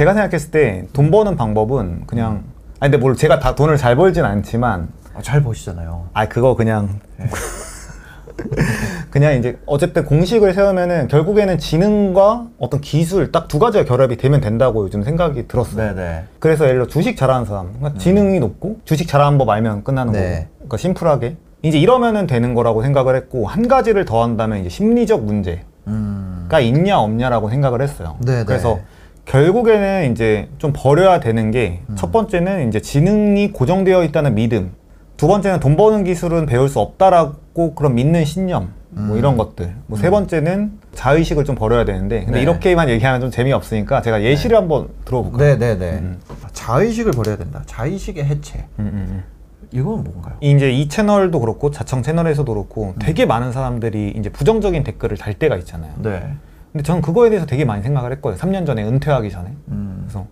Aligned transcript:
제가 0.00 0.14
생각했을 0.14 0.50
때 0.50 0.86
돈 0.94 1.10
버는 1.10 1.36
방법은 1.36 2.04
그냥 2.06 2.44
아니 2.78 2.90
근데 2.90 2.96
뭘 2.96 3.14
제가 3.16 3.38
다 3.38 3.54
돈을 3.54 3.76
잘 3.76 3.96
벌진 3.96 4.24
않지만 4.24 4.88
아, 5.14 5.20
잘 5.20 5.42
보시잖아요. 5.42 6.06
아 6.14 6.26
그거 6.26 6.56
그냥 6.56 7.00
그냥 9.10 9.34
이제 9.34 9.58
어쨌든 9.66 10.06
공식을 10.06 10.54
세우면은 10.54 11.08
결국에는 11.08 11.58
지능과 11.58 12.46
어떤 12.58 12.80
기술 12.80 13.30
딱 13.30 13.46
두 13.46 13.58
가지가 13.58 13.84
결합이 13.84 14.16
되면 14.16 14.40
된다고 14.40 14.84
요즘 14.84 15.02
생각이 15.02 15.46
들었어요. 15.48 15.94
네네. 15.94 16.24
그래서 16.38 16.64
예를 16.64 16.76
들어 16.78 16.86
주식 16.86 17.18
잘하는 17.18 17.44
사람, 17.44 17.74
그러니까 17.74 17.98
지능이 17.98 18.40
높고 18.40 18.78
주식 18.86 19.06
잘하는 19.06 19.36
법 19.36 19.50
알면 19.50 19.84
끝나는 19.84 20.14
네. 20.14 20.20
거고, 20.20 20.48
그러니까 20.54 20.76
심플하게 20.78 21.36
이제 21.60 21.78
이러면은 21.78 22.26
되는 22.26 22.54
거라고 22.54 22.80
생각을 22.82 23.16
했고 23.16 23.46
한 23.46 23.68
가지를 23.68 24.06
더 24.06 24.22
한다면 24.22 24.60
이제 24.60 24.70
심리적 24.70 25.24
문제가 25.24 25.60
음. 25.88 26.48
있냐 26.62 27.00
없냐라고 27.00 27.50
생각을 27.50 27.82
했어요. 27.82 28.16
네네. 28.24 28.44
그래서 28.44 28.78
결국에는 29.26 30.10
이제 30.12 30.48
좀 30.58 30.72
버려야 30.74 31.20
되는 31.20 31.50
게 31.50 31.80
첫 31.96 32.10
번째는 32.12 32.68
이제 32.68 32.80
지능이 32.80 33.52
고정되어 33.52 34.04
있다는 34.04 34.34
믿음, 34.34 34.72
두 35.16 35.26
번째는 35.28 35.60
돈 35.60 35.76
버는 35.76 36.04
기술은 36.04 36.46
배울 36.46 36.68
수 36.68 36.80
없다라고 36.80 37.74
그런 37.74 37.94
믿는 37.94 38.24
신념, 38.24 38.72
뭐 38.90 39.16
이런 39.16 39.36
것들. 39.36 39.74
뭐 39.86 39.98
세 39.98 40.10
번째는 40.10 40.72
자의식을 40.92 41.44
좀 41.44 41.54
버려야 41.54 41.84
되는데, 41.84 42.20
근데 42.24 42.38
네. 42.38 42.42
이렇게만 42.42 42.88
얘기하면 42.88 43.20
좀 43.20 43.30
재미없으니까 43.30 44.02
제가 44.02 44.22
예시를 44.22 44.56
한번 44.56 44.88
들어볼까요? 45.04 45.56
네네네. 45.58 45.90
음. 45.98 46.20
자의식을 46.52 47.12
버려야 47.12 47.36
된다. 47.36 47.62
자의식의 47.66 48.24
해체. 48.24 48.64
음, 48.78 48.86
음, 48.92 49.06
음. 49.10 49.24
이건 49.72 50.02
뭔가요? 50.02 50.34
이제 50.40 50.72
이 50.72 50.88
채널도 50.88 51.38
그렇고 51.38 51.70
자청 51.70 52.02
채널에서도 52.02 52.52
그렇고 52.52 52.94
되게 52.98 53.24
많은 53.26 53.52
사람들이 53.52 54.14
이제 54.16 54.28
부정적인 54.28 54.82
댓글을 54.82 55.16
달 55.16 55.34
때가 55.34 55.56
있잖아요. 55.58 55.92
네. 55.98 56.32
근데 56.72 56.82
저는 56.84 57.02
그거에 57.02 57.30
대해서 57.30 57.46
되게 57.46 57.64
많이 57.64 57.82
생각을 57.82 58.12
했거든요. 58.12 58.38
3년 58.40 58.66
전에 58.66 58.84
은퇴하기 58.84 59.30
전에. 59.30 59.52
음. 59.68 59.98
그래서 60.02 60.26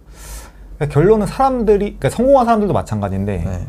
그러니까 0.76 0.94
결론은 0.94 1.26
사람들이 1.26 1.78
그러니까 1.98 2.10
성공한 2.10 2.46
사람들도 2.46 2.72
마찬가지인데 2.72 3.38
네. 3.44 3.66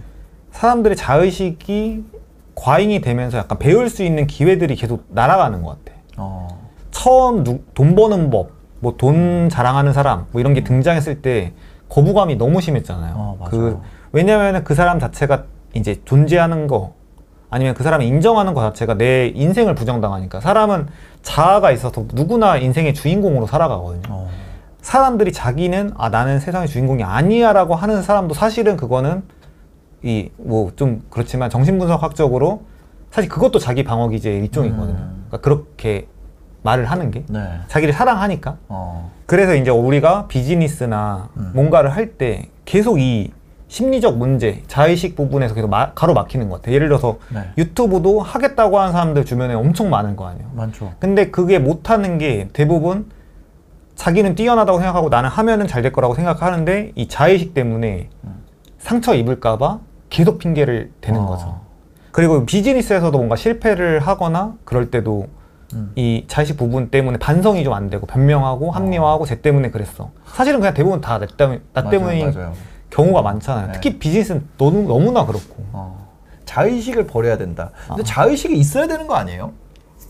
사람들의 0.52 0.96
자의식이 0.96 2.04
과잉이 2.56 3.02
되면서 3.02 3.38
약간 3.38 3.58
배울 3.58 3.90
수 3.90 4.04
있는 4.04 4.28
기회들이 4.28 4.76
계속 4.76 5.06
날아가는 5.10 5.62
것 5.64 5.84
같아. 5.84 5.98
어. 6.18 6.48
처음 6.92 7.44
누- 7.44 7.64
돈 7.74 7.96
버는 7.96 8.30
법, 8.30 8.52
뭐 8.80 8.96
돈 8.98 9.50
자랑하는 9.50 9.94
사람, 9.94 10.26
뭐 10.32 10.42
이런 10.42 10.54
게 10.54 10.64
등장했을 10.64 11.22
때 11.22 11.54
거부감이 11.88 12.36
너무 12.36 12.62
심했잖아요. 12.62 13.14
어. 13.16 13.46
그 13.50 13.80
왜냐하면 14.12 14.64
그 14.64 14.76
사람 14.76 15.00
자체가 15.00 15.46
이제 15.74 16.02
존재하는 16.06 16.68
거 16.68 16.94
아니면 17.50 17.74
그 17.74 17.84
사람이 17.84 18.06
인정하는 18.08 18.54
것 18.54 18.62
자체가 18.62 18.96
내 18.96 19.28
인생을 19.28 19.76
부정당하니까 19.76 20.40
사람은 20.40 20.88
자아가 21.24 21.72
있어서 21.72 22.06
누구나 22.14 22.58
인생의 22.58 22.94
주인공으로 22.94 23.48
살아가거든요. 23.48 24.04
어. 24.10 24.30
사람들이 24.82 25.34
자기는 25.34 25.94
아 25.98 26.10
나는 26.10 26.40
세상의 26.40 26.68
주인공이 26.68 27.04
아니야라고 27.04 27.76
하는 27.76 28.02
사람도 28.02 28.34
사실은 28.34 28.78
그거는 28.78 29.24
이 30.04 30.30
뭐 30.38 30.72
좀 30.76 31.02
그렇지만 31.10 31.50
정신분석학적으로 31.50 32.62
사실 33.12 33.30
그것도 33.30 33.60
자기 33.60 33.84
방어 33.84 34.08
기제의 34.10 34.40
일종이거든요. 34.42 34.98
음. 34.98 35.26
그러니까 35.28 35.38
그렇게 35.42 36.08
말을 36.62 36.86
하는 36.86 37.10
게 37.12 37.24
네. 37.28 37.40
자기를 37.68 37.94
사랑하니까. 37.94 38.58
어. 38.70 39.12
그래서 39.26 39.56
이제 39.56 39.72
우리가 39.72 40.28
비즈니스나 40.28 41.30
음. 41.38 41.52
뭔가를 41.54 41.90
할 41.90 42.14
때 42.18 42.50
계속 42.66 43.00
이 43.00 43.32
심리적 43.74 44.18
문제, 44.18 44.64
자의식 44.68 45.16
부분에서 45.16 45.54
계속 45.54 45.70
마- 45.70 45.94
가로막히는 45.94 46.50
것 46.50 46.58
같아요. 46.58 46.74
예를 46.76 46.88
들어서 46.90 47.20
네. 47.34 47.52
유튜브도 47.58 48.20
하겠다고 48.20 48.80
하는 48.80 48.92
사람들 48.92 49.26
주변에 49.26 49.54
엄청 49.54 49.92
많을 49.92 50.16
거 50.16 50.28
아니에요. 50.28 50.50
많죠. 50.54 50.94
근데 51.00 51.30
그게 51.30 51.60
못하는 51.60 52.18
게 52.18 52.50
대부분 52.52 53.06
자기는 53.96 54.34
뛰어나다고 54.34 54.80
생각하고 54.80 55.10
나는 55.10 55.30
하면은 55.30 55.68
잘 55.68 55.84
될 55.84 55.92
거라고 55.92 56.16
생각하는데 56.16 56.94
이 56.96 57.08
자의식 57.08 57.54
때문에 57.54 58.10
상처 58.80 59.14
입을까봐 59.14 59.80
계속 60.10 60.40
핑계를 60.40 60.92
대는 61.00 61.22
어. 61.22 61.26
거죠. 61.28 61.60
그리고 62.12 62.46
비즈니스에서도 62.48 63.16
뭔가 63.16 63.36
실패를 63.36 64.00
하거나 64.00 64.56
그럴 64.66 64.90
때도 64.90 65.28
음. 65.76 65.92
이 65.96 66.24
자의식 66.28 66.58
부분 66.58 66.90
때문에 66.90 67.20
반성이 67.20 67.64
좀 67.64 67.74
안 67.76 67.92
되고 67.92 68.08
변명하고 68.08 68.72
합리화하고 68.72 69.28
쟤 69.28 69.42
때문에 69.42 69.70
그랬어. 69.70 70.10
사실은 70.26 70.60
그냥 70.60 70.74
대부분 70.74 71.02
다 71.02 71.20
나 71.20 71.28
때문에, 71.28 71.60
나 71.74 71.84
맞아요, 71.84 72.32
맞아요. 72.34 72.54
경우가 72.90 73.22
많잖아요. 73.22 73.68
네. 73.68 73.74
특히 73.74 74.00
비즈니스는 74.00 74.48
너무, 74.58 74.88
너무나 74.88 75.26
그렇고. 75.26 75.56
어. 75.72 76.10
자의식을 76.46 77.06
버려야 77.08 77.38
된다. 77.38 77.72
근데 77.88 78.02
아. 78.02 78.06
자의식이 78.06 78.58
있어야 78.58 78.88
되는 78.88 79.06
거 79.06 79.16
아니에요? 79.16 79.54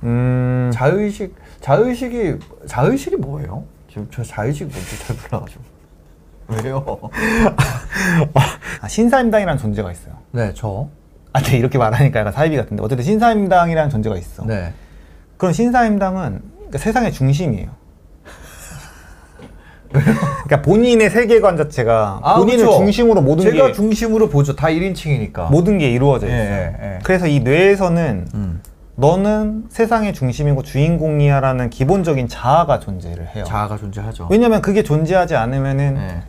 음, 0.04 0.72
자의식 0.74 1.36
자의식이 1.60 2.40
자의식이 2.66 3.18
뭐예요? 3.18 3.66
지금 3.90 4.08
저 4.12 4.24
자의식 4.24 4.70
뭔지 4.70 5.00
잘 5.06 5.16
몰라가지고 5.18 5.62
왜요? 6.64 7.10
아, 8.82 8.88
신사임당이라는 8.88 9.60
존재가 9.60 9.92
있어요. 9.92 10.14
네, 10.32 10.54
저. 10.56 10.88
아, 11.34 11.42
네, 11.42 11.58
이렇게 11.58 11.78
말하니까 11.78 12.20
약간 12.22 12.34
사이비 12.34 12.56
같은데. 12.56 12.82
어쨌든 12.82 13.06
신사임당이라는 13.06 13.90
존재가 13.92 14.16
있어. 14.18 14.46
네. 14.46 14.74
그럼 15.38 15.54
신사임당은 15.54 16.42
그러니까 16.56 16.78
세상의 16.80 17.12
중심이에요. 17.12 17.70
그러니까 19.92 20.62
본인의 20.62 21.10
세계관 21.10 21.58
자체가 21.58 22.20
아, 22.22 22.36
본인을 22.38 22.66
그쵸. 22.66 22.78
중심으로 22.78 23.22
모든 23.22 23.52
제가 23.52 23.68
게 23.68 23.74
중심으로 23.74 24.30
보죠. 24.30 24.56
다 24.56 24.68
1인칭이니까. 24.68 25.52
모든 25.52 25.78
게 25.78 25.90
이루어져 25.90 26.28
예, 26.28 26.32
있어요. 26.32 26.54
예, 26.54 26.96
예. 26.96 27.00
그래서 27.04 27.28
이 27.28 27.40
뇌에서는 27.40 28.28
음. 28.34 28.62
너는 28.96 29.66
세상의 29.70 30.14
중심이고 30.14 30.62
주인공이야라는 30.64 31.70
기본적인 31.70 32.28
자아가 32.28 32.80
존재를 32.80 33.28
해요. 33.36 33.46
자아가 33.46 33.78
존재하죠. 33.78 34.28
왜냐면 34.30 34.62
그게 34.62 34.84
존재하지 34.84 35.36
않으면은 35.36 35.94
네. 35.96 36.24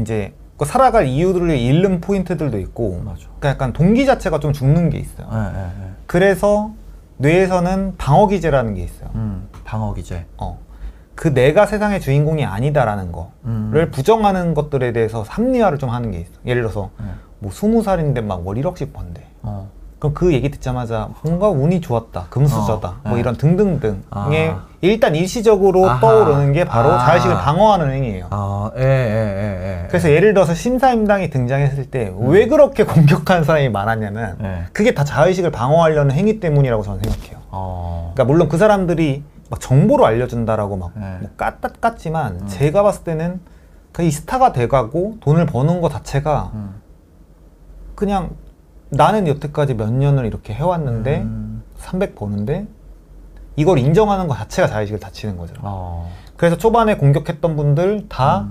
이제 0.00 0.32
그 0.56 0.64
살아갈 0.64 1.06
이유들을 1.06 1.50
잃는 1.50 2.00
포인트들도 2.00 2.58
있고 2.60 3.02
맞아. 3.04 3.26
그러니까 3.40 3.48
약간 3.48 3.72
동기 3.72 4.06
자체가 4.06 4.38
좀 4.38 4.52
죽는 4.52 4.90
게 4.90 4.98
있어요. 4.98 5.26
네. 5.52 5.60
그래서 6.06 6.72
뇌에서는 7.16 7.94
방어 7.98 8.28
기제라는 8.28 8.74
게 8.74 8.82
있어요. 8.82 9.10
음, 9.14 9.48
방어 9.64 9.92
기제. 9.94 10.24
어. 10.36 10.58
그 11.14 11.32
내가 11.32 11.66
세상의 11.66 12.00
주인공이 12.00 12.44
아니다라는 12.44 13.12
거를 13.12 13.28
음. 13.44 13.88
부정하는 13.92 14.54
것들에 14.54 14.92
대해서 14.92 15.24
합리화를 15.26 15.78
좀 15.78 15.90
하는 15.90 16.10
게 16.10 16.18
있어. 16.18 16.32
예를 16.46 16.62
들어서 16.62 16.90
네. 16.98 17.06
뭐 17.38 17.52
스무 17.52 17.82
살인데 17.82 18.20
막 18.20 18.40
월 18.44 18.56
1억씩 18.56 18.92
번대. 18.92 19.22
어. 19.42 19.68
그럼 20.00 20.12
그 20.12 20.34
얘기 20.34 20.50
듣자마자 20.50 21.08
뭔가 21.22 21.48
운이 21.48 21.80
좋았다, 21.80 22.26
금수저다, 22.28 22.88
어, 22.88 22.94
뭐 23.04 23.14
네. 23.14 23.20
이런 23.20 23.36
등등등의 23.36 24.02
아. 24.10 24.66
일단 24.82 25.14
일시적으로 25.14 25.88
아하. 25.88 26.00
떠오르는 26.00 26.52
게 26.52 26.64
바로 26.64 26.92
아. 26.92 26.98
자의식을 26.98 27.36
방어하는 27.36 27.90
행위예요. 27.90 28.26
아, 28.28 28.70
예, 28.76 28.82
예, 28.82 28.84
예, 28.84 29.82
예. 29.84 29.86
그래서 29.88 30.10
예를 30.10 30.34
들어서 30.34 30.52
신사임당이 30.52 31.30
등장했을 31.30 31.86
때왜 31.90 32.48
그렇게 32.48 32.84
공격하는 32.84 33.44
사람이 33.44 33.70
많았냐면 33.70 34.36
네. 34.40 34.64
그게 34.74 34.92
다 34.92 35.04
자의식을 35.04 35.50
방어하려는 35.52 36.14
행위 36.14 36.38
때문이라고 36.38 36.82
저는 36.82 37.00
생각해요. 37.02 37.38
어. 37.50 38.12
그러니까 38.14 38.30
물론 38.30 38.48
그 38.50 38.58
사람들이 38.58 39.22
막 39.50 39.60
정보를 39.60 40.04
알려준다라고 40.04 40.76
막 40.76 40.92
네. 40.94 41.18
뭐 41.20 41.30
깠, 41.36 41.60
깠지만 41.60 42.48
제가 42.48 42.82
봤을 42.82 43.04
때는 43.04 43.40
그이 43.92 44.10
스타가 44.10 44.52
돼가고 44.52 45.18
돈을 45.20 45.46
버는 45.46 45.80
것 45.80 45.90
자체가 45.90 46.50
음. 46.54 46.80
그냥 47.94 48.30
나는 48.90 49.28
여태까지 49.28 49.74
몇 49.74 49.92
년을 49.92 50.26
이렇게 50.26 50.52
해왔는데 50.52 51.22
음. 51.22 51.62
300 51.76 52.14
버는데 52.14 52.66
이걸 53.56 53.78
인정하는 53.78 54.26
것 54.26 54.36
자체가 54.36 54.68
자의식을 54.68 54.98
다치는 55.00 55.36
거죠. 55.36 55.54
어. 55.60 56.10
그래서 56.36 56.56
초반에 56.56 56.96
공격했던 56.96 57.54
분들 57.56 58.08
다 58.08 58.48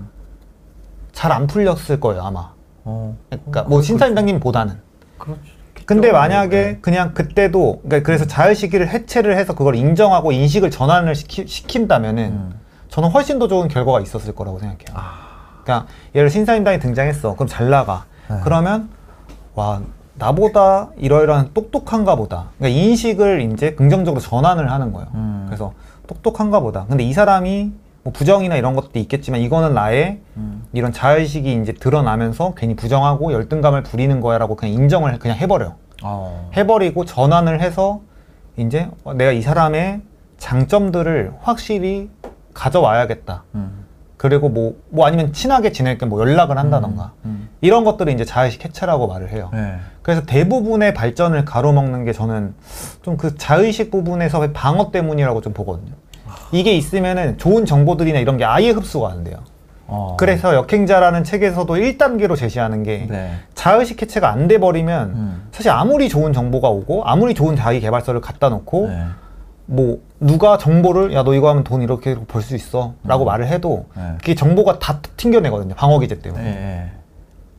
잘안 1.11 1.43
음. 1.43 1.47
풀렸을 1.47 1.99
거예요 1.99 2.23
아마. 2.23 2.53
어. 2.85 3.17
그러니까 3.29 3.63
뭐 3.63 3.81
신사임당님보다는. 3.81 4.79
그렇죠. 5.17 5.41
근데 5.85 6.07
네. 6.07 6.13
만약에 6.13 6.79
그냥 6.81 7.13
그때도 7.13 7.81
그러니까 7.83 8.05
그래서 8.05 8.25
자의식을 8.25 8.89
해체를 8.89 9.37
해서 9.37 9.53
그걸 9.53 9.75
인정하고 9.75 10.31
인식을 10.31 10.71
전환을 10.71 11.15
시키, 11.15 11.45
시킨다면은 11.47 12.23
음. 12.23 12.59
저는 12.89 13.09
훨씬 13.09 13.39
더 13.39 13.47
좋은 13.47 13.67
결과가 13.67 14.01
있었을 14.01 14.35
거라고 14.35 14.59
생각해요. 14.59 14.95
아. 14.95 15.61
그러니까 15.63 15.87
예를 16.15 16.29
들어 16.29 16.33
신사임당이 16.33 16.79
등장했어. 16.79 17.33
그럼 17.35 17.47
잘 17.47 17.69
나가. 17.69 18.05
네. 18.29 18.37
그러면 18.43 18.89
와 19.55 19.81
나보다 20.15 20.89
이러이러한 20.97 21.51
똑똑한가 21.53 22.15
보다. 22.15 22.49
그러니까 22.57 22.79
인식을 22.79 23.41
이제 23.53 23.73
긍정적으로 23.73 24.21
전환을 24.21 24.71
하는 24.71 24.93
거예요. 24.93 25.07
음. 25.15 25.45
그래서 25.47 25.73
똑똑한가 26.07 26.59
보다. 26.59 26.85
근데 26.87 27.03
이 27.03 27.13
사람이 27.13 27.71
뭐 28.03 28.11
부정이나 28.11 28.55
이런 28.55 28.75
것도 28.75 28.99
있겠지만 28.99 29.39
이거는 29.41 29.73
나의 29.73 30.19
음. 30.37 30.63
이런 30.73 30.91
자의식이 30.91 31.53
이제 31.61 31.71
드러나면서 31.73 32.53
괜히 32.55 32.75
부정하고 32.75 33.31
열등감을 33.31 33.83
부리는 33.83 34.19
거야라고 34.19 34.55
그냥 34.55 34.73
인정을 34.73 35.19
그냥 35.19 35.37
해버려. 35.37 35.75
어. 36.03 36.49
해버리고 36.55 37.05
전환을 37.05 37.61
해서 37.61 38.01
이제 38.57 38.89
어, 39.05 39.13
내가 39.13 39.31
이 39.31 39.41
사람의 39.41 40.01
장점들을 40.37 41.33
확실히 41.41 42.09
가져와야겠다. 42.53 43.43
음. 43.55 43.85
그리고 44.17 44.47
뭐, 44.49 44.75
뭐 44.89 45.05
아니면 45.05 45.33
친하게 45.33 45.71
지낼 45.71 45.97
게 45.97 46.05
뭐 46.05 46.19
연락을 46.21 46.57
한다던가. 46.57 47.13
음. 47.25 47.49
이런 47.61 47.83
것들을 47.85 48.11
이제 48.11 48.25
자의식 48.25 48.63
해체라고 48.65 49.07
말을 49.07 49.29
해요. 49.31 49.49
네. 49.53 49.75
그래서 50.01 50.23
대부분의 50.25 50.93
발전을 50.93 51.45
가로막는 51.45 52.03
게 52.05 52.11
저는 52.11 52.53
좀 53.01 53.15
그 53.17 53.35
자의식 53.37 53.91
부분에서의 53.91 54.51
방어 54.53 54.91
때문이라고 54.91 55.39
좀 55.41 55.53
보거든요. 55.53 55.93
이게 56.53 56.73
있으면은 56.73 57.37
좋은 57.39 57.65
정보들이나 57.65 58.19
이런 58.19 58.37
게 58.37 58.45
아예 58.45 58.69
흡수가 58.69 59.09
안 59.09 59.23
돼요. 59.23 59.37
어. 59.87 60.15
그래서 60.17 60.53
역행자라는 60.55 61.23
책에서도 61.23 61.73
1단계로 61.73 62.37
제시하는 62.37 62.83
게 62.83 63.07
네. 63.09 63.31
자의식 63.55 64.01
해체가 64.01 64.29
안 64.31 64.47
돼 64.47 64.59
버리면 64.59 65.09
음. 65.09 65.47
사실 65.51 65.71
아무리 65.71 66.09
좋은 66.09 66.31
정보가 66.31 66.69
오고 66.69 67.03
아무리 67.05 67.33
좋은 67.33 67.55
자기 67.55 67.79
개발서를 67.79 68.21
갖다 68.21 68.49
놓고 68.49 68.87
네. 68.87 69.03
뭐 69.65 69.99
누가 70.19 70.57
정보를 70.57 71.13
야 71.13 71.23
너 71.23 71.33
이거 71.33 71.49
하면 71.49 71.63
돈 71.63 71.81
이렇게 71.81 72.15
벌 72.27 72.41
수 72.43 72.55
있어라고 72.55 73.25
말을 73.25 73.47
해도 73.47 73.87
네. 73.95 74.13
그게 74.19 74.35
정보가 74.35 74.77
다 74.79 74.99
튕겨내거든요 75.17 75.73
방어 75.73 75.97
기제 75.99 76.19
때문에. 76.19 76.43
네. 76.43 76.91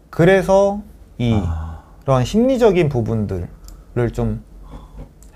그래서 0.08 0.80
이 1.18 1.40
아. 1.44 1.80
이런 2.04 2.24
심리적인 2.24 2.88
부분들을 2.88 3.48
좀 4.12 4.44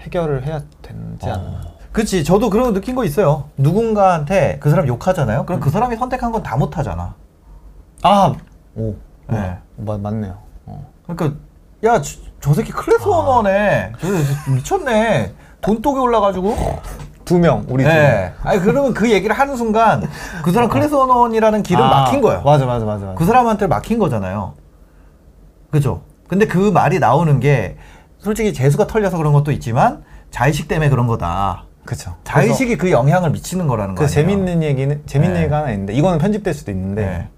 해결을 0.00 0.44
해야 0.46 0.60
되지 0.82 1.28
어. 1.28 1.32
않나. 1.32 1.60
그치 1.92 2.22
저도 2.24 2.50
그런 2.50 2.66
거 2.68 2.72
느낀 2.72 2.94
거 2.94 3.04
있어요 3.04 3.44
누군가한테 3.56 4.58
그 4.60 4.70
사람 4.70 4.86
욕하잖아요 4.86 5.44
그럼 5.46 5.60
그 5.60 5.70
사람이 5.70 5.96
선택한 5.96 6.32
건 6.32 6.42
다 6.42 6.56
못하잖아 6.56 7.14
아, 8.02 8.34
오, 8.76 8.94
네. 9.26 9.36
네. 9.36 9.58
맞, 9.76 10.00
맞네요. 10.00 10.38
어. 10.66 10.86
그러니까 11.06 11.38
야 11.84 12.00
저 12.40 12.54
새끼 12.54 12.70
클래스 12.70 13.08
원원에 13.08 13.92
저 14.00 14.06
미쳤네 14.52 15.34
돈독이 15.60 15.98
올라가지고 15.98 16.56
두 17.24 17.38
명, 17.40 17.64
우리 17.68 17.82
두 17.82 17.88
명. 17.88 17.98
네. 17.98 18.32
아니 18.44 18.60
그러면 18.60 18.94
그 18.94 19.10
얘기를 19.10 19.36
하는 19.36 19.56
순간 19.56 20.08
그 20.44 20.52
사람 20.52 20.68
클래스 20.68 20.94
원원이라는 20.94 21.64
길은 21.64 21.82
아, 21.82 21.88
막힌 22.04 22.20
거예요 22.20 22.42
맞아, 22.42 22.64
맞아, 22.66 22.84
맞아, 22.84 23.06
맞아. 23.06 23.18
그 23.18 23.24
사람한테 23.24 23.66
막힌 23.66 23.98
거잖아요 23.98 24.54
그죠 25.72 26.02
근데 26.28 26.46
그 26.46 26.70
말이 26.70 27.00
나오는 27.00 27.40
게 27.40 27.76
솔직히 28.18 28.52
재수가 28.54 28.86
털려서 28.86 29.16
그런 29.16 29.32
것도 29.32 29.50
있지만 29.52 30.04
자의식 30.30 30.68
때문에 30.68 30.88
그런 30.90 31.06
거다 31.08 31.64
그쵸. 31.88 32.14
자의식이 32.24 32.76
그 32.76 32.90
영향을 32.90 33.30
미치는 33.30 33.66
거라는 33.66 33.94
그 33.94 34.00
거예요 34.00 34.10
재밌는 34.10 34.62
얘기는 34.62 35.02
재밌는 35.06 35.34
네. 35.36 35.40
얘기가 35.40 35.56
하나 35.60 35.70
있는데 35.70 35.94
이거는 35.94 36.18
편집될 36.18 36.52
수도 36.52 36.70
있는데 36.70 37.02
네. 37.02 37.28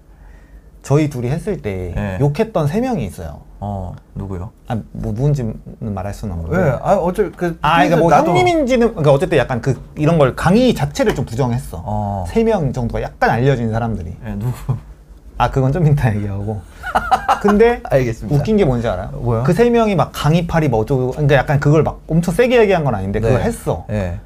저희 0.83 1.09
둘이 1.09 1.29
했을 1.29 1.61
때 1.61 1.93
네. 1.95 2.17
욕했던 2.19 2.67
세 2.67 2.81
명이 2.81 3.05
있어요. 3.05 3.43
어 3.61 3.95
누구요? 4.13 4.49
아, 4.67 4.75
뭐 4.91 5.13
누군지는 5.13 5.53
말할 5.79 6.13
수는 6.13 6.35
없는데. 6.35 6.57
왜? 6.57 6.69
아 6.81 6.95
어쩔 6.95 7.31
그 7.31 7.57
아, 7.61 7.75
그러니까 7.77 7.95
뭐 7.95 8.11
나도- 8.11 8.27
형님인지는 8.27 8.89
그러니까 8.89 9.13
어쨌든 9.13 9.37
약간 9.37 9.61
그 9.61 9.81
이런 9.95 10.17
걸 10.17 10.35
강의 10.35 10.73
자체를 10.73 11.15
좀 11.15 11.23
부정했어. 11.23 11.81
어. 11.85 12.25
세명 12.27 12.73
정도가 12.73 13.01
약간 13.03 13.29
알려진 13.29 13.71
사람들이. 13.71 14.17
예, 14.27 14.31
누구? 14.33 14.75
아, 15.37 15.49
그건 15.49 15.71
좀 15.71 15.87
이따 15.87 16.13
얘기하고. 16.13 16.59
근데 17.41 17.79
알겠습니다. 17.89 18.37
웃긴 18.37 18.57
게 18.57 18.65
뭔지 18.65 18.85
알아요? 18.89 19.11
뭐요? 19.13 19.43
그세 19.43 19.69
명이 19.69 19.95
막 19.95 20.11
강의팔이 20.13 20.67
뭐 20.67 20.81
어쩌고 20.81 21.11
그러니까 21.11 21.35
약간 21.35 21.57
그걸 21.61 21.83
막 21.83 22.01
엄청 22.09 22.33
세게 22.33 22.59
얘기한 22.59 22.83
건 22.83 22.95
아닌데 22.95 23.21
그걸 23.21 23.37
네. 23.39 23.45
했어. 23.45 23.85
예. 23.91 24.19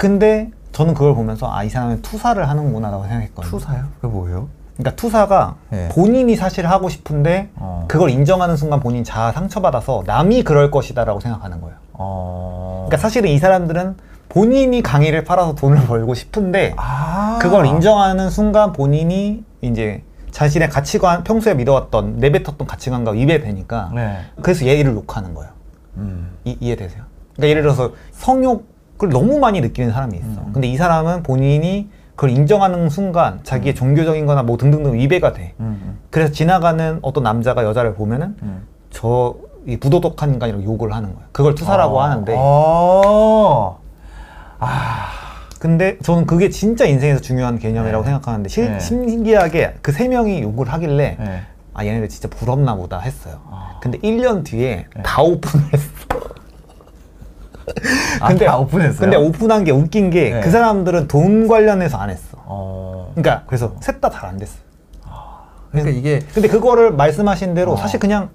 근데 0.00 0.50
저는 0.72 0.94
그걸 0.94 1.14
보면서 1.14 1.52
아, 1.52 1.62
이 1.62 1.68
사람은 1.68 2.00
투사를 2.00 2.48
하는구나라고 2.48 3.02
생각했거든요. 3.02 3.50
투사요? 3.50 3.84
그게 4.00 4.10
뭐예요? 4.10 4.48
그러니까 4.78 4.96
투사가 4.96 5.56
네. 5.68 5.90
본인이 5.90 6.36
사실 6.36 6.66
하고 6.66 6.88
싶은데 6.88 7.50
어. 7.56 7.84
그걸 7.86 8.08
인정하는 8.08 8.56
순간 8.56 8.80
본인 8.80 9.04
자아 9.04 9.32
상처받아서 9.32 10.04
남이 10.06 10.42
그럴 10.44 10.70
것이다라고 10.70 11.20
생각하는 11.20 11.60
거예요. 11.60 11.76
어. 11.92 12.86
그러니까 12.88 12.96
사실은 12.96 13.28
이 13.28 13.36
사람들은 13.36 13.96
본인이 14.30 14.80
강의를 14.80 15.24
팔아서 15.24 15.54
돈을 15.54 15.84
벌고 15.86 16.14
싶은데 16.14 16.72
아. 16.78 17.38
그걸 17.42 17.66
인정하는 17.66 18.30
순간 18.30 18.72
본인이 18.72 19.44
이제 19.60 20.02
자신의 20.30 20.70
가치관 20.70 21.24
평소에 21.24 21.52
믿어왔던 21.52 22.16
내뱉었던 22.16 22.66
가치관과 22.66 23.10
위배되니까 23.10 23.90
네. 23.94 24.20
그래서 24.40 24.66
얘를 24.66 24.94
욕하는 24.94 25.34
거예요. 25.34 25.50
음. 25.98 26.30
이, 26.46 26.56
이해되세요? 26.58 27.02
그러니까 27.34 27.50
예를 27.50 27.60
들어서 27.60 27.92
성욕 28.12 28.79
을 29.02 29.08
너무 29.10 29.38
많이 29.38 29.60
느끼는 29.60 29.92
사람이 29.92 30.16
있어. 30.18 30.26
음. 30.26 30.50
근데 30.52 30.68
이 30.68 30.76
사람은 30.76 31.22
본인이 31.22 31.88
그걸 32.16 32.30
인정하는 32.30 32.90
순간 32.90 33.40
자기의 33.44 33.74
종교적인 33.74 34.26
거나 34.26 34.42
뭐 34.42 34.56
등등등 34.58 34.94
위배가 34.94 35.32
돼. 35.32 35.54
음. 35.60 35.98
그래서 36.10 36.32
지나가는 36.32 36.98
어떤 37.02 37.24
남자가 37.24 37.64
여자를 37.64 37.94
보면은 37.94 38.36
음. 38.42 38.62
저이 38.90 39.78
부도덕한 39.80 40.34
인간이라고 40.34 40.64
욕을 40.64 40.92
하는 40.92 41.14
거예요. 41.14 41.28
그걸 41.32 41.54
투사라고 41.54 41.96
어. 41.98 42.02
하는데 42.02 42.34
어. 42.36 43.78
근데 45.58 45.98
저는 46.02 46.26
그게 46.26 46.48
진짜 46.48 46.84
인생에서 46.86 47.20
중요한 47.20 47.58
개념이라고 47.58 48.02
네. 48.04 48.10
생각하는데 48.10 48.48
실- 48.48 48.72
네. 48.72 48.80
신기하게 48.80 49.74
그 49.82 49.92
세 49.92 50.08
명이 50.08 50.42
욕을 50.42 50.70
하길래 50.72 51.16
네. 51.18 51.42
아 51.74 51.84
얘네들 51.84 52.08
진짜 52.08 52.28
부럽나 52.28 52.74
보다 52.74 52.98
했어요. 52.98 53.40
아. 53.50 53.78
근데 53.82 53.98
1년 53.98 54.42
뒤에 54.44 54.86
네. 54.94 55.02
다 55.02 55.22
오픈을 55.22 55.66
했어. 55.72 55.94
아, 58.20 58.34
다 58.34 58.58
오픈했어요? 58.58 58.98
근데 59.00 59.16
오픈한 59.16 59.64
게 59.64 59.70
웃긴 59.70 60.10
게 60.10 60.30
네. 60.30 60.40
그 60.40 60.50
사람들은 60.50 61.08
돈 61.08 61.48
관련해서 61.48 61.96
안 61.98 62.10
했어. 62.10 62.36
어. 62.44 63.12
그러니까 63.14 63.44
그래서 63.46 63.74
셋 63.80 64.00
다 64.00 64.10
잘 64.10 64.26
안 64.26 64.38
됐어. 64.38 64.58
그러니까 65.70 65.96
이게 65.96 66.18
근데 66.34 66.48
그거를 66.48 66.92
말씀하신 66.92 67.54
대로 67.54 67.72
어. 67.72 67.76
사실 67.76 68.00
그냥 68.00 68.30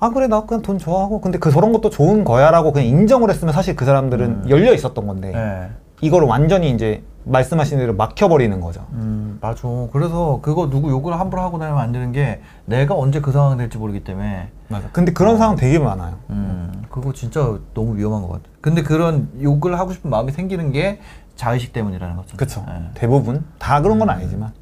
아 0.00 0.08
그래 0.10 0.26
나 0.28 0.46
그냥 0.46 0.62
돈 0.62 0.78
좋아하고 0.78 1.20
근데 1.20 1.38
그 1.38 1.50
저런 1.50 1.72
것도 1.72 1.90
좋은 1.90 2.24
거야라고 2.24 2.72
그냥 2.72 2.88
인정을 2.88 3.28
했으면 3.30 3.52
사실 3.52 3.76
그 3.76 3.84
사람들은 3.84 4.26
음. 4.26 4.46
열려 4.48 4.72
있었던 4.72 5.06
건데 5.06 5.30
네. 5.34 5.68
이거를 6.00 6.26
완전히 6.26 6.70
이제 6.70 7.02
말씀하신 7.24 7.78
대로 7.78 7.92
막혀버리는 7.94 8.58
거죠. 8.62 8.86
음, 8.92 9.19
맞아. 9.40 9.68
그래서 9.92 10.40
그거 10.42 10.68
누구 10.70 10.90
욕을 10.90 11.18
함부로 11.18 11.42
하고 11.42 11.58
다니면 11.58 11.80
안 11.80 11.92
되는 11.92 12.12
게 12.12 12.40
내가 12.64 12.94
언제 12.96 13.20
그 13.20 13.32
상황 13.32 13.56
될지 13.56 13.78
모르기 13.78 14.02
때문에 14.04 14.50
맞아. 14.68 14.88
근데 14.92 15.12
그런 15.12 15.38
상황 15.38 15.56
되게 15.56 15.78
많아요. 15.78 16.18
음, 16.30 16.84
그거 16.90 17.12
진짜 17.12 17.58
너무 17.74 17.96
위험한 17.96 18.22
것 18.22 18.28
같아. 18.28 18.44
근데 18.60 18.82
그런 18.82 19.28
욕을 19.42 19.78
하고 19.78 19.92
싶은 19.92 20.10
마음이 20.10 20.32
생기는 20.32 20.72
게 20.72 21.00
자의식 21.36 21.72
때문이라는 21.72 22.16
거죠. 22.16 22.36
그쵸. 22.36 22.64
예. 22.68 22.90
대부분 22.94 23.44
다 23.58 23.80
그런 23.80 23.98
건 23.98 24.10
아니지만. 24.10 24.52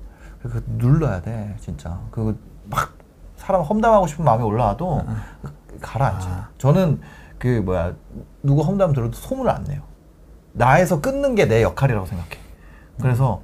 그 0.43 0.62
눌러야 0.76 1.20
돼, 1.20 1.56
진짜. 1.61 1.99
그막 2.12 2.93
사람 3.37 3.62
험담하고 3.62 4.06
싶은 4.06 4.25
마음이 4.25 4.44
올라와도 4.44 5.03
가라앉아. 5.81 6.26
아. 6.26 6.49
저는 6.59 7.00
그 7.38 7.61
뭐야 7.65 7.94
누구 8.43 8.62
험담 8.62 8.93
들어도 8.93 9.12
소문을 9.17 9.50
안 9.50 9.65
내요. 9.65 9.82
나에서 10.53 11.00
끊는 11.00 11.35
게 11.35 11.47
내 11.47 11.62
역할이라고 11.62 12.06
생각해. 12.06 12.31
그래서 13.00 13.43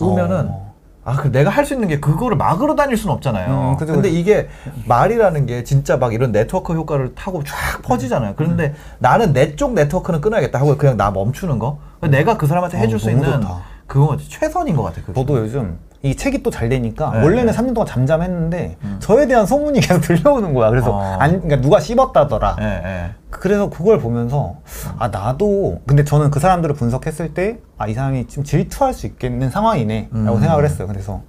오면은 0.00 0.48
어. 0.50 0.72
아, 1.04 1.16
그 1.16 1.32
내가 1.32 1.50
할 1.50 1.64
수 1.64 1.74
있는 1.74 1.88
게 1.88 1.98
그거를 1.98 2.36
막으러 2.36 2.76
다닐 2.76 2.96
수는 2.96 3.12
없잖아요. 3.14 3.72
음, 3.72 3.76
그죠, 3.76 3.92
근데 3.94 4.08
그죠. 4.08 4.20
이게 4.20 4.48
말이라는 4.86 5.46
게 5.46 5.64
진짜 5.64 5.96
막 5.96 6.14
이런 6.14 6.30
네트워크 6.30 6.74
효과를 6.74 7.14
타고 7.16 7.42
쫙 7.42 7.82
퍼지잖아요. 7.82 8.34
그런데 8.36 8.66
음. 8.68 8.74
나는 9.00 9.32
내 9.32 9.56
쪽 9.56 9.72
네트워크는 9.74 10.20
끊어야겠다 10.20 10.60
하고 10.60 10.76
그냥 10.76 10.96
나 10.96 11.10
멈추는 11.10 11.58
거. 11.58 11.78
내가 12.02 12.36
그 12.36 12.46
사람한테 12.46 12.78
어, 12.78 12.80
해줄 12.80 13.00
수 13.00 13.06
너무 13.10 13.18
있는 13.24 13.40
좋다. 13.40 13.62
그거 13.88 14.16
최선인 14.28 14.76
것 14.76 14.84
같아. 14.84 15.00
그게. 15.02 15.12
저도 15.12 15.38
요즘 15.38 15.76
이 16.04 16.16
책이 16.16 16.42
또 16.42 16.50
잘 16.50 16.68
되니까 16.68 17.10
네, 17.12 17.22
원래는 17.22 17.52
네. 17.52 17.58
3년 17.58 17.74
동안 17.74 17.86
잠잠했는데 17.86 18.76
음. 18.82 18.96
저에 18.98 19.26
대한 19.26 19.46
소문이 19.46 19.80
계속 19.80 20.00
들려오는 20.02 20.52
거야. 20.52 20.68
그래서 20.70 20.92
어. 20.92 21.00
안, 21.20 21.40
그러니까 21.40 21.60
누가 21.60 21.78
씹었다더라. 21.80 22.56
예, 22.60 22.64
예. 22.64 23.10
그래서 23.30 23.70
그걸 23.70 23.98
보면서 24.00 24.56
아 24.98 25.08
나도 25.08 25.80
근데 25.86 26.04
저는 26.04 26.30
그 26.30 26.40
사람들을 26.40 26.74
분석했을 26.74 27.34
때 27.34 27.60
아 27.78 27.86
이 27.88 27.94
사람이 27.94 28.26
지금 28.28 28.44
질투할 28.44 28.94
수 28.94 29.06
있겠는 29.06 29.50
상황이네라고 29.50 30.14
음. 30.36 30.40
생각을 30.40 30.64
했어요. 30.64 30.86
그래서 30.88 31.22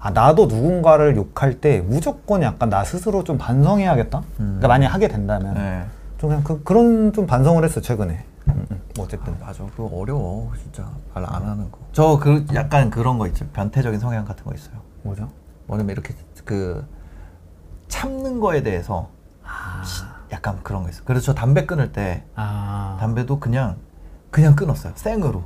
아 0.00 0.10
나도 0.10 0.46
누군가를 0.46 1.16
욕할 1.16 1.60
때 1.60 1.80
무조건 1.86 2.42
약간 2.42 2.68
나 2.68 2.84
스스로 2.84 3.24
좀 3.24 3.38
반성해야겠다. 3.38 4.18
음. 4.18 4.24
그러니까 4.58 4.68
만약 4.68 4.94
하게 4.94 5.08
된다면 5.08 5.54
예. 5.56 5.82
좀 6.18 6.28
그냥 6.30 6.44
그, 6.44 6.62
그런 6.64 7.12
좀 7.12 7.26
반성을 7.26 7.62
했어 7.64 7.78
요 7.78 7.82
최근에. 7.82 8.24
음, 8.48 8.66
음. 8.70 8.80
뭐 8.96 9.04
어쨌든 9.06 9.34
맞아. 9.40 9.64
그거 9.76 9.90
어려워. 9.94 10.50
진짜. 10.62 10.84
말 11.14 11.24
안 11.24 11.42
하는 11.42 11.70
거. 11.70 11.78
저 11.92 12.18
그 12.18 12.46
약간 12.54 12.90
그런 12.90 13.18
거 13.18 13.26
있죠. 13.28 13.46
변태적인 13.52 14.00
성향 14.00 14.24
같은 14.24 14.44
거 14.44 14.54
있어요. 14.54 14.76
뭐죠? 15.02 15.28
뭐냐면 15.66 15.92
이렇게 15.92 16.14
그 16.44 16.86
참는 17.88 18.40
거에 18.40 18.62
대해서 18.62 19.10
시- 19.84 20.02
약간 20.32 20.58
그런 20.62 20.82
거 20.84 20.88
있어. 20.88 21.02
그래서 21.04 21.26
저 21.26 21.34
담배 21.34 21.66
끊을 21.66 21.92
때 21.92 22.24
아 22.34 22.96
담배도 23.00 23.38
그냥 23.40 23.76
그냥 24.30 24.54
끊었어요. 24.56 24.92
생으로. 24.96 25.44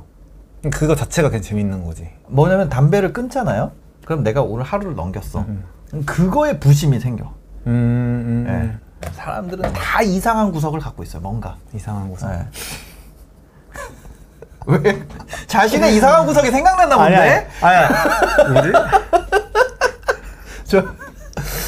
그거 0.73 0.95
자체가 0.95 1.29
그냥 1.29 1.41
재밌는 1.41 1.83
거지. 1.85 2.09
뭐냐면 2.27 2.69
담배를 2.69 3.11
끊잖아요. 3.13 3.71
그럼 4.05 4.23
내가 4.23 4.41
오늘 4.41 4.63
하루를 4.63 4.95
넘겼어. 4.95 5.41
음. 5.41 5.63
그거에 6.05 6.59
부심이 6.59 6.99
생겨. 6.99 7.25
음, 7.67 7.71
음, 7.71 8.45
예. 8.47 8.51
음. 8.53 8.79
사람들은 9.11 9.73
다 9.73 10.01
이상한 10.01 10.51
구석을 10.51 10.79
갖고 10.79 11.03
있어요. 11.03 11.21
뭔가. 11.21 11.57
이상한 11.73 12.09
곳. 12.09 12.19
예. 12.23 12.47
왜? 14.67 15.01
자신의 15.47 15.95
이상한 15.95 16.25
구석이 16.25 16.51
생각났나 16.51 16.97
본데? 16.97 17.47
아니야. 17.61 17.89
뭐지? 18.53 18.71
저 20.65 20.83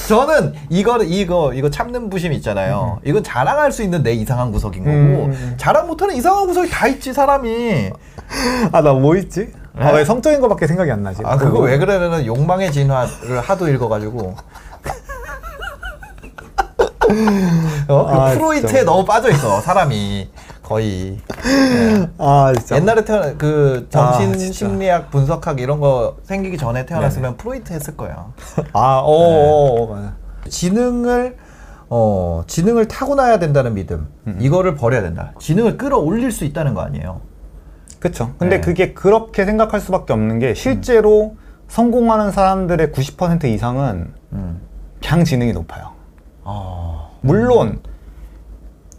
저는 0.10 0.54
이거를 0.70 1.06
이거 1.10 1.54
이거 1.54 1.70
참는 1.70 2.10
부심 2.10 2.34
있잖아요. 2.34 3.00
이건 3.06 3.24
자랑할 3.24 3.72
수 3.72 3.84
있는 3.84 4.04
내 4.04 4.12
이상한 4.12 4.52
구석인 4.52 4.84
거고 4.84 4.94
음, 4.96 5.32
음. 5.32 5.54
자랑 5.58 5.88
못하는 5.88 6.16
이상한 6.16 6.46
구석이 6.48 6.70
다 6.70 6.88
있지 6.88 7.14
사람이. 7.14 7.92
아 8.72 8.82
나 8.82 8.94
뭐 8.94 9.16
있지? 9.16 9.54
아왜 9.78 10.04
성적인 10.04 10.42
거밖에 10.42 10.68
생각이 10.68 10.92
안 10.92 11.04
나지? 11.04 11.22
아 11.24 11.38
그거 11.38 11.60
왜 11.60 11.78
그러냐면 11.78 12.26
욕망의 12.26 12.72
진화를 12.72 13.40
하도 13.42 13.68
읽어가지고. 13.70 14.36
어? 17.88 18.06
그 18.06 18.12
아, 18.14 18.32
프로이트에 18.34 18.68
진짜. 18.68 18.84
너무 18.84 19.06
빠져 19.06 19.30
있어 19.32 19.62
사람이 19.62 20.30
거의. 20.62 21.20
아 22.18 22.54
진짜. 22.58 22.76
옛날에 22.76 23.04
태어나 23.06 23.34
그 23.38 23.88
아, 23.94 24.12
정신 24.14 24.38
진짜. 24.38 24.54
심리학 24.54 25.10
분석학 25.12 25.60
이런 25.60 25.80
거 25.80 26.18
생기기 26.24 26.58
전에 26.58 26.86
태어났으면 26.86 27.38
프로이트 27.38 27.74
했을 27.74 27.96
거예요. 27.96 28.34
아, 28.74 29.00
어, 29.00 29.12
어, 29.12 29.84
어, 29.84 29.96
맞아. 29.96 30.14
지능을 30.48 31.38
어 31.90 32.44
지능을 32.46 32.88
타고나야 32.88 33.40
된다는 33.40 33.74
믿음 33.74 34.08
이거를 34.40 34.76
버려야 34.76 35.02
된다. 35.02 35.34
지능을 35.40 35.78
끌어올릴 35.78 36.32
수 36.32 36.46
있다는 36.46 36.74
거 36.74 36.82
아니에요. 36.82 37.22
그쵸. 38.00 38.34
근데 38.38 38.58
네. 38.58 38.62
그게 38.62 38.94
그렇게 38.94 39.46
생각할 39.46 39.80
수밖에 39.80 40.14
없는 40.14 40.40
게 40.40 40.54
실제로 40.54 41.36
성공하는 41.68 42.32
사람들의 42.32 42.88
90% 42.90 43.46
이상은 43.46 44.14
음. 44.34 44.62
그냥 45.02 45.26
지능이 45.26 45.54
높아요. 45.54 45.92
어. 46.44 47.18
물론 47.22 47.82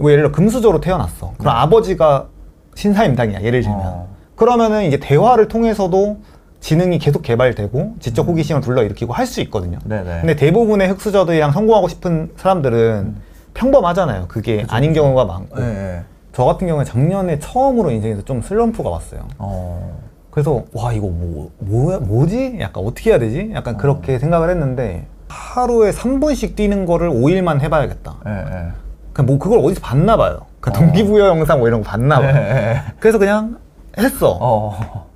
뭐 0.01 0.11
예를 0.11 0.25
들어 0.25 0.33
금수저로 0.33 0.81
태어났어. 0.81 1.35
그럼 1.39 1.55
아버지가 1.57 2.27
신사임당이야. 2.75 3.43
예를 3.43 3.63
들면. 3.63 3.81
어. 3.83 4.09
그러면은 4.37 4.85
이제 4.85 4.99
대화를 4.99 5.49
통해서도 5.49 6.19
지능이 6.61 6.99
계속 6.99 7.23
개발되고 7.23 7.95
지적 8.01 8.27
호기심을 8.27 8.61
불러일으키고 8.61 9.13
할 9.13 9.27
수 9.27 9.41
있거든요. 9.43 9.79
네네. 9.85 10.21
근데 10.21 10.37
대부분의 10.37 10.89
흑수저들이랑 10.89 11.53
성공하고 11.53 11.89
싶은 11.89 12.33
사람들은 12.37 13.17
평범하잖아요. 13.55 14.27
그게 14.29 14.65
아닌 14.69 14.93
경우가 14.93 15.25
많고. 15.25 15.59
네, 15.59 15.67
네. 15.67 16.03
저 16.33 16.45
같은 16.45 16.67
경우는 16.67 16.85
작년에 16.85 17.39
처음으로 17.39 17.91
인생에서 17.91 18.23
좀 18.23 18.41
슬럼프가 18.43 18.89
왔어요. 18.89 19.23
어. 19.39 19.99
그래서 20.31 20.65
와 20.73 20.93
이거 20.93 21.09
뭐, 21.09 21.51
뭐 21.59 21.99
뭐지? 21.99 22.59
약간 22.61 22.85
어떻게 22.85 23.11
해야 23.11 23.19
되지? 23.19 23.51
약간 23.53 23.77
그렇게 23.77 24.19
생각을 24.19 24.49
했는데 24.51 25.07
하루에 25.29 25.91
3분씩 25.91 26.55
뛰는 26.57 26.87
거를 26.87 27.11
5일만 27.11 27.61
해봐야겠다. 27.61 28.17
네, 28.25 28.31
네. 28.45 28.69
그냥 29.13 29.27
뭐 29.27 29.39
그걸 29.39 29.59
어디서 29.61 29.81
봤나 29.81 30.17
봐요. 30.17 30.41
그 30.61 30.71
동기부여 30.73 31.27
영상 31.27 31.59
뭐 31.59 31.69
이런 31.69 31.83
거 31.83 31.89
봤나 31.91 32.21
봐요. 32.21 32.33
네, 32.33 32.41
네. 32.55 32.83
그래서 32.99 33.19
그냥 33.19 33.59
했어. 33.99 34.37
어. 34.41 35.07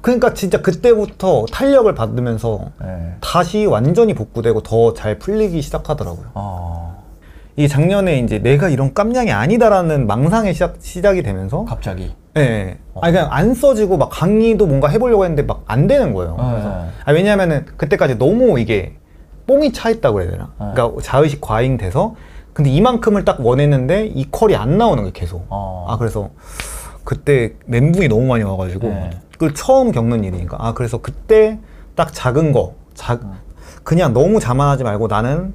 그러니까 0.00 0.34
진짜 0.34 0.60
그때부터 0.60 1.46
탄력을 1.52 1.92
받으면서 1.94 2.60
네. 2.80 3.14
다시 3.20 3.66
완전히 3.66 4.14
복구되고 4.14 4.62
더 4.62 4.94
잘 4.94 5.18
풀리기 5.18 5.62
시작하더라고요. 5.62 6.26
어. 6.34 7.02
이 7.56 7.68
작년에 7.68 8.18
이제 8.18 8.38
내가 8.38 8.68
이런 8.68 8.94
깜냥이 8.94 9.30
아니다라는 9.30 10.06
망상이 10.06 10.52
시작, 10.54 10.76
시작이 10.80 11.22
되면서 11.22 11.64
갑자기. 11.66 12.14
예. 12.36 12.40
네. 12.40 12.78
아니 13.00 13.12
그냥 13.12 13.28
안 13.30 13.54
써지고 13.54 13.98
막 13.98 14.08
강의도 14.10 14.66
뭔가 14.66 14.88
해보려고 14.88 15.24
했는데 15.24 15.42
막 15.42 15.62
안 15.66 15.86
되는 15.86 16.12
거예요. 16.14 16.36
네. 16.38 16.50
그래서 16.50 16.84
아, 17.04 17.12
왜냐하면은 17.12 17.66
그때까지 17.76 18.18
너무 18.18 18.58
이게 18.58 18.94
뽕이 19.46 19.72
차 19.72 19.90
있다고 19.90 20.22
해야 20.22 20.30
되나? 20.30 20.50
네. 20.60 20.66
그러니까 20.74 21.02
자의식 21.02 21.40
과잉돼서 21.40 22.14
근데 22.52 22.70
이만큼을 22.70 23.24
딱 23.24 23.40
원했는데 23.44 24.06
이 24.06 24.26
컬이 24.30 24.54
안 24.56 24.78
나오는 24.78 25.02
거예요 25.02 25.12
계속. 25.12 25.46
어. 25.48 25.86
아 25.88 25.96
그래서 25.96 26.30
그때 27.04 27.54
멘붕이 27.66 28.08
너무 28.08 28.26
많이 28.26 28.44
와가지고 28.44 28.88
네. 28.88 29.10
그 29.38 29.52
처음 29.54 29.90
겪는 29.92 30.24
일이니까 30.24 30.56
아 30.60 30.72
그래서 30.74 30.98
그때 30.98 31.58
딱 31.94 32.12
작은 32.12 32.52
거, 32.52 32.74
작 32.94 33.22
음. 33.22 33.32
그냥 33.82 34.12
너무 34.12 34.38
자만하지 34.38 34.84
말고 34.84 35.08
나는 35.08 35.54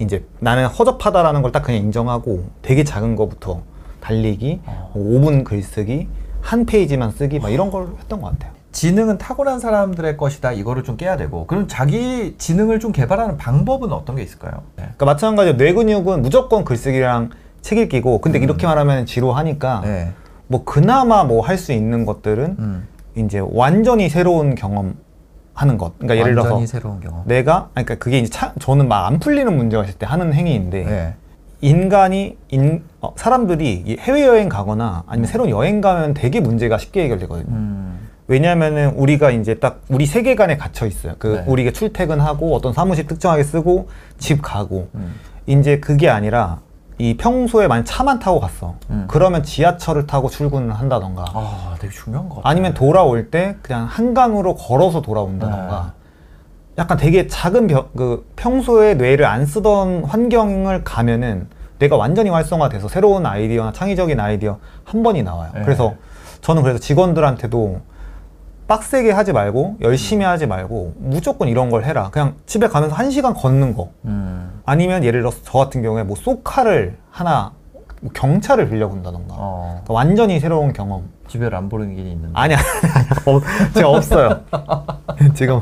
이제 0.00 0.24
나는 0.40 0.66
허접하다라는 0.66 1.42
걸 1.42 1.52
딱 1.52 1.62
그냥 1.62 1.80
인정하고 1.82 2.44
되게 2.62 2.82
작은 2.84 3.14
거부터 3.16 3.62
달리기, 4.00 4.60
어. 4.66 4.90
뭐 4.94 5.20
5분 5.20 5.44
글쓰기, 5.44 6.08
한 6.40 6.66
페이지만 6.66 7.10
쓰기 7.10 7.38
막 7.38 7.50
이런 7.50 7.70
걸 7.70 7.88
했던 7.98 8.20
것 8.20 8.30
같아요. 8.32 8.52
지능은 8.72 9.18
타고난 9.18 9.60
사람들의 9.60 10.16
것이다. 10.16 10.52
이거를 10.52 10.82
좀 10.84 10.96
깨야 10.96 11.16
되고. 11.16 11.46
그럼 11.46 11.66
자기 11.68 12.34
지능을 12.38 12.80
좀 12.80 12.92
개발하는 12.92 13.36
방법은 13.38 13.92
어떤 13.92 14.16
게 14.16 14.22
있을까요? 14.22 14.62
네. 14.76 14.84
그러니까 14.84 15.06
마찬가지로 15.06 15.56
뇌 15.56 15.72
근육은 15.72 16.22
무조건 16.22 16.64
글쓰기랑 16.64 17.30
책 17.62 17.78
읽기고 17.78 18.20
근데 18.20 18.38
이렇게 18.38 18.66
말하면 18.66 19.06
지루하니까 19.06 19.80
음. 19.80 19.84
네. 19.84 20.12
뭐 20.46 20.64
그나마 20.64 21.24
뭐 21.24 21.42
할 21.42 21.56
수 21.58 21.72
있는 21.72 22.06
것들은 22.06 22.56
음. 22.58 22.88
이제 23.16 23.42
완전히 23.50 24.08
새로운 24.08 24.54
경험 24.54 24.94
하는 25.54 25.76
것. 25.76 25.98
그러니까 25.98 26.16
예를 26.16 26.34
들어서. 26.34 26.48
내가 27.26 27.70
아니, 27.74 27.84
그러니까 27.84 27.94
그게 28.04 28.18
이제 28.18 28.30
차, 28.30 28.52
저는 28.60 28.86
막 28.86 29.06
안 29.06 29.18
풀리는 29.18 29.54
문제가 29.56 29.82
있을 29.84 29.94
때 29.96 30.06
하는 30.06 30.32
행위인데 30.32 30.84
네. 30.84 31.14
인간이 31.60 32.36
인 32.50 32.84
어, 33.00 33.12
사람들이 33.16 33.82
이 33.86 33.96
해외 33.98 34.24
여행 34.24 34.48
가거나 34.48 35.02
아니면 35.08 35.26
새로운 35.26 35.50
여행 35.50 35.80
가면 35.80 36.14
되게 36.14 36.40
문제가 36.40 36.78
쉽게 36.78 37.02
해결되거든요. 37.04 37.46
음. 37.48 37.87
왜냐하면은 38.28 38.90
우리가 38.90 39.30
이제 39.30 39.54
딱 39.54 39.80
우리 39.88 40.04
세계관에 40.06 40.58
갇혀 40.58 40.86
있어요. 40.86 41.14
그 41.18 41.26
네. 41.38 41.44
우리가 41.46 41.70
출퇴근하고 41.72 42.54
어떤 42.54 42.74
사무실 42.74 43.06
특정하게 43.06 43.42
쓰고 43.42 43.88
집 44.18 44.42
가고 44.42 44.88
음. 44.94 45.14
이제 45.46 45.80
그게 45.80 46.10
아니라 46.10 46.60
이 46.98 47.16
평소에 47.16 47.68
만약 47.68 47.84
차만 47.84 48.18
타고 48.18 48.38
갔어. 48.38 48.74
음. 48.90 49.06
그러면 49.08 49.42
지하철을 49.42 50.06
타고 50.06 50.28
출근을 50.28 50.72
한다던가 50.74 51.24
아, 51.32 51.74
되게 51.80 51.90
중요한 51.92 52.28
것 52.28 52.36
같아요. 52.36 52.50
아니면 52.50 52.74
돌아올 52.74 53.30
때 53.30 53.56
그냥 53.62 53.86
한강으로 53.86 54.56
걸어서 54.56 55.00
돌아온다던가 55.00 55.94
약간 56.76 56.98
되게 56.98 57.26
작은 57.28 57.66
벼- 57.66 57.88
그 57.96 58.26
평소에 58.36 58.94
뇌를 58.94 59.24
안 59.24 59.46
쓰던 59.46 60.04
환경을 60.04 60.84
가면은 60.84 61.48
뇌가 61.78 61.96
완전히 61.96 62.28
활성화돼서 62.28 62.88
새로운 62.88 63.24
아이디어나 63.24 63.72
창의적인 63.72 64.20
아이디어 64.20 64.58
한 64.84 65.02
번이 65.02 65.22
나와요. 65.22 65.50
네. 65.54 65.62
그래서 65.62 65.94
저는 66.42 66.62
그래서 66.62 66.78
직원들한테도 66.78 67.80
빡세게 68.68 69.10
하지 69.10 69.32
말고 69.32 69.78
열심히 69.80 70.24
하지 70.24 70.46
말고 70.46 70.92
무조건 70.98 71.48
이런 71.48 71.70
걸 71.70 71.84
해라. 71.84 72.10
그냥 72.12 72.34
집에 72.46 72.68
가면서 72.68 72.94
한 72.94 73.10
시간 73.10 73.32
걷는 73.34 73.74
거. 73.74 73.90
음. 74.04 74.60
아니면 74.66 75.02
예를 75.04 75.20
들어서 75.22 75.38
저 75.42 75.58
같은 75.58 75.82
경우에 75.82 76.02
뭐 76.04 76.14
소카를 76.14 76.98
하나 77.10 77.52
뭐 78.02 78.12
경차를 78.12 78.68
빌려본다던가. 78.68 79.34
어. 79.36 79.80
그러니까 79.84 79.94
완전히 79.94 80.38
새로운 80.38 80.72
경험. 80.74 81.08
집에 81.28 81.48
람보르기니 81.48 82.12
있는데. 82.12 82.32
아니 82.34 82.54
아니 82.54 82.64
아니 82.94 83.36
어, 83.36 83.40
제가 83.74 83.90
없어요 83.90 84.40
지금 85.34 85.60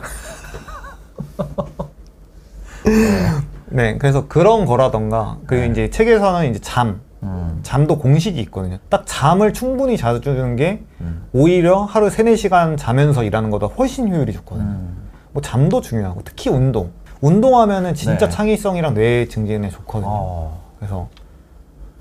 네 3.70 3.98
그래서 3.98 4.28
그런 4.28 4.64
거라던가 4.64 5.38
그리고 5.46 5.72
이제 5.72 5.90
책에서는 5.90 6.50
이제 6.50 6.60
잠 6.60 7.00
음. 7.26 7.60
잠도 7.62 7.98
공식이 7.98 8.40
있거든요 8.42 8.78
딱 8.88 9.02
잠을 9.06 9.52
충분히 9.52 9.96
자주주는 9.96 10.56
게 10.56 10.82
음. 11.00 11.24
오히려 11.32 11.82
하루 11.82 12.10
세네 12.10 12.36
시간 12.36 12.76
자면서 12.76 13.24
일하는 13.24 13.50
것보다 13.50 13.74
훨씬 13.74 14.08
효율이 14.12 14.32
좋거든요 14.32 14.66
음. 14.68 14.96
뭐 15.32 15.42
잠도 15.42 15.80
중요하고 15.80 16.22
특히 16.24 16.50
운동 16.50 16.90
운동하면은 17.20 17.94
진짜 17.94 18.26
네. 18.26 18.30
창의성이랑 18.30 18.94
뇌 18.94 19.26
증진에 19.28 19.70
좋거든요 19.70 20.10
어. 20.10 20.62
그래서 20.78 21.08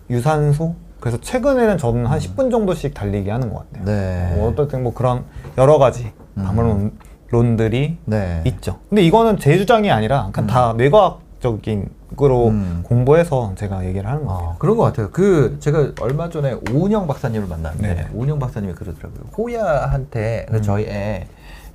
유산소 0.09 0.75
그래서 0.99 1.19
최근에는 1.21 1.77
저는 1.77 2.05
한 2.05 2.19
10분 2.19 2.51
정도씩 2.51 2.93
달리기 2.93 3.29
하는 3.29 3.53
것 3.53 3.69
같아요 3.71 3.85
네. 3.85 4.33
뭐 4.35 4.49
어떨 4.49 4.67
땐뭐 4.67 4.93
그런 4.93 5.23
여러 5.57 5.77
가지 5.77 6.11
담론들이 6.35 7.97
네. 8.05 8.41
있죠. 8.45 8.79
근데 8.89 9.01
이거는 9.03 9.37
제 9.39 9.57
주장이 9.57 9.89
아니라 9.91 10.29
그냥 10.31 10.47
다 10.47 10.73
뇌과학 10.75 11.19
적인 11.45 11.89
거로 12.15 12.47
음. 12.47 12.81
공부해서 12.83 13.53
제가 13.55 13.85
얘기를 13.85 14.09
하는 14.09 14.25
거예요. 14.25 14.49
어, 14.49 14.55
그런 14.57 14.77
것 14.77 14.83
같아요. 14.83 15.11
그 15.11 15.57
제가 15.59 15.91
얼마 16.01 16.27
전에 16.27 16.57
오은영 16.71 17.05
박사님을 17.05 17.47
만났는데 17.47 17.87
네네. 17.87 18.09
오은영 18.15 18.39
박사님이 18.39 18.73
그러더라고요. 18.73 19.25
호야한테 19.37 20.47
그 20.49 20.61
저희 20.63 20.85
애 20.85 21.27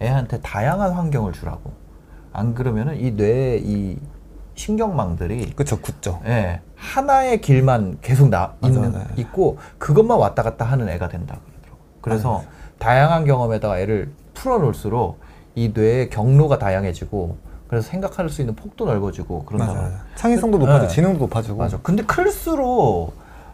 애한테 0.03 0.41
다양한 0.41 0.91
환경을 0.93 1.33
주라고. 1.33 1.71
안 2.33 2.55
그러면은 2.55 2.99
이뇌이 3.01 3.99
신경망들이 4.57 5.53
그쵸, 5.55 5.81
굳죠. 5.81 6.21
예, 6.27 6.61
하나의 6.75 7.41
길만 7.41 7.99
계속 8.01 8.29
나 8.29 8.55
있는 8.65 8.93
맞아요. 8.93 9.07
있고 9.17 9.59
그것만 9.79 10.19
왔다 10.19 10.43
갔다 10.43 10.65
하는 10.65 10.89
애가 10.89 11.09
된다 11.09 11.39
그러더라고. 11.45 11.79
그래서 12.01 12.33
맞아요. 12.33 12.47
다양한 12.79 13.25
경험에다가 13.25 13.79
애를 13.79 14.11
풀어놓을수록 14.35 15.21
이 15.55 15.73
뇌의 15.75 16.11
경로가 16.11 16.59
다양해지고 16.59 17.50
그래서 17.71 17.89
생각할 17.89 18.29
수 18.29 18.43
있는 18.43 18.57
폭도 18.57 18.85
넓어지고 18.85 19.45
그런다. 19.45 19.73
맞아요. 19.73 19.93
창의성도 20.17 20.59
높아지고 20.59 20.89
네. 20.89 20.93
지능도 20.93 21.19
높아지고. 21.21 21.57
맞아. 21.59 21.79
근데 21.85 22.03
클수록 22.03 23.13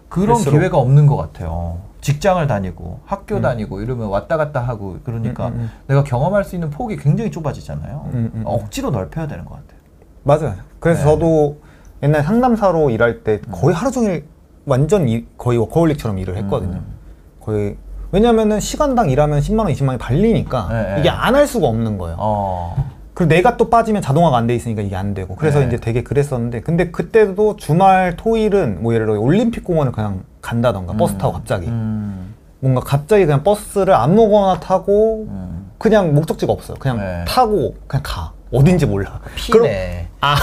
그런 0.08 0.36
클수록? 0.38 0.58
기회가 0.58 0.78
없는 0.78 1.06
것 1.06 1.16
같아요. 1.18 1.80
직장을 2.00 2.44
다니고 2.46 3.00
학교 3.04 3.36
음. 3.36 3.42
다니고 3.42 3.82
이러면 3.82 4.08
왔다 4.08 4.38
갔다 4.38 4.60
하고 4.62 4.96
그러니까 5.04 5.48
음, 5.48 5.52
음, 5.52 5.58
음. 5.60 5.70
내가 5.86 6.02
경험할 6.02 6.44
수 6.44 6.56
있는 6.56 6.70
폭이 6.70 6.96
굉장히 6.96 7.30
좁아지잖아요. 7.30 8.04
음, 8.06 8.10
음, 8.14 8.30
음. 8.36 8.42
억지로 8.46 8.90
넓혀야 8.90 9.26
되는 9.26 9.44
것 9.44 9.56
같아요. 9.56 9.80
맞아요. 10.22 10.54
그래서 10.80 11.04
네. 11.04 11.10
저도 11.10 11.58
옛날 12.02 12.22
상담사로 12.22 12.88
일할 12.88 13.22
때 13.22 13.42
거의 13.52 13.74
하루 13.74 13.90
종일 13.90 14.24
완전 14.64 15.08
일- 15.10 15.26
거의 15.36 15.58
워커홀릭처럼 15.58 16.18
일을 16.20 16.38
했거든요. 16.38 16.76
음. 16.78 16.94
거의 17.42 17.76
왜냐면은 18.12 18.60
시간당 18.60 19.10
일하면 19.10 19.40
10만 19.40 19.58
원, 19.58 19.66
20만 19.68 19.88
원이 19.88 19.98
발리니까 19.98 20.68
네, 20.70 20.94
네. 20.94 21.00
이게 21.00 21.10
안 21.10 21.34
할 21.34 21.46
수가 21.46 21.66
없는 21.66 21.98
거예요. 21.98 22.16
어. 22.18 22.95
그리고 23.16 23.30
내가 23.34 23.56
또 23.56 23.70
빠지면 23.70 24.02
자동화가 24.02 24.36
안 24.36 24.46
돼 24.46 24.54
있으니까 24.54 24.82
이게 24.82 24.94
안 24.94 25.14
되고 25.14 25.34
그래서 25.36 25.60
네. 25.60 25.68
이제 25.68 25.78
되게 25.78 26.02
그랬었는데 26.02 26.60
근데 26.60 26.90
그때도 26.90 27.56
주말 27.56 28.14
토일은 28.14 28.82
뭐 28.82 28.92
예를 28.92 29.06
들어 29.06 29.18
올림픽 29.18 29.64
공원을 29.64 29.90
그냥 29.90 30.22
간다던가 30.42 30.92
버스 30.92 31.16
타고 31.16 31.32
갑자기 31.32 31.66
음. 31.66 32.34
뭔가 32.60 32.82
갑자기 32.82 33.24
그냥 33.24 33.42
버스를 33.42 33.94
아무거나 33.94 34.60
타고 34.60 35.26
음. 35.30 35.70
그냥 35.78 36.14
목적지가 36.14 36.52
없어요 36.52 36.76
그냥 36.78 36.98
네. 36.98 37.24
타고 37.26 37.74
그냥 37.86 38.02
가 38.04 38.32
어딘지 38.52 38.84
몰라 38.84 39.18
그럼- 39.50 39.64
피네. 39.72 40.08
아, 40.20 40.34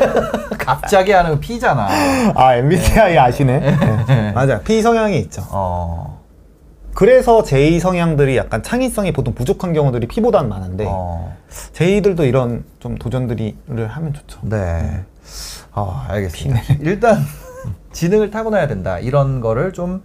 갑자기 0.58 1.12
하는 1.12 1.32
거 1.32 1.38
피잖아. 1.40 1.86
아 2.34 2.54
MBTI 2.56 3.18
아시네 3.18 3.60
네. 4.08 4.32
맞아요 4.32 4.60
P 4.64 4.80
성향이 4.80 5.18
있죠 5.20 5.42
어. 5.50 6.18
그래서 7.00 7.42
제2 7.42 7.78
성향들이 7.78 8.38
약간 8.38 8.62
창의성이 8.62 9.12
보통 9.12 9.34
부족한 9.34 9.74
경우들이 9.74 10.06
P보다는 10.08 10.48
많은데 10.48 10.86
어. 10.88 11.36
제2들도 11.74 12.26
이런 12.26 12.64
좀 12.80 12.96
도전들을 12.96 13.86
하면 13.86 14.14
좋죠. 14.14 14.40
네. 14.44 15.04
아, 15.72 16.06
알겠습니다. 16.08 16.62
일단 16.80 17.18
지능을 17.92 18.30
타고나야 18.30 18.66
된다. 18.66 18.98
이런 18.98 19.42
거를 19.42 19.74
좀 19.74 20.02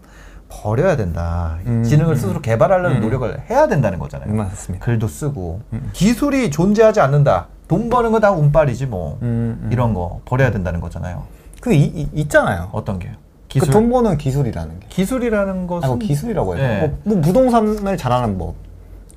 버려야 0.49 0.97
된다. 0.97 1.59
음, 1.65 1.81
지능을 1.85 2.11
음. 2.11 2.15
스스로 2.17 2.41
개발하려는 2.41 2.97
음. 2.97 3.01
노력을 3.03 3.41
해야 3.49 3.69
된다는 3.69 3.97
거잖아요. 3.97 4.29
음, 4.29 4.35
맞습니다. 4.35 4.83
글도 4.85 5.07
쓰고 5.07 5.61
음. 5.71 5.89
기술이 5.93 6.51
존재하지 6.51 6.99
않는다. 6.99 7.47
돈 7.69 7.89
버는 7.89 8.11
거 8.11 8.19
다 8.19 8.31
운빨이지 8.31 8.87
뭐. 8.87 9.17
음, 9.21 9.59
음. 9.63 9.69
이런 9.71 9.93
거 9.93 10.19
버려야 10.25 10.51
된다는 10.51 10.81
거잖아요. 10.81 11.23
그 11.61 11.71
이, 11.71 11.83
이- 11.83 12.09
있잖아요. 12.15 12.67
어떤 12.73 12.99
게요? 12.99 13.13
그 13.51 13.59
기술 13.59 13.73
돈 13.73 13.89
버는 13.89 14.17
기술이라는 14.17 14.79
게. 14.79 14.87
기술이라는 14.89 15.67
것은 15.67 15.83
아, 15.83 15.87
뭐 15.87 15.97
기술이라고 15.97 16.57
해요. 16.57 16.67
네. 16.67 16.87
뭐, 17.03 17.15
뭐 17.15 17.21
부동산을 17.21 17.97
잘하는 17.97 18.37
법, 18.37 18.55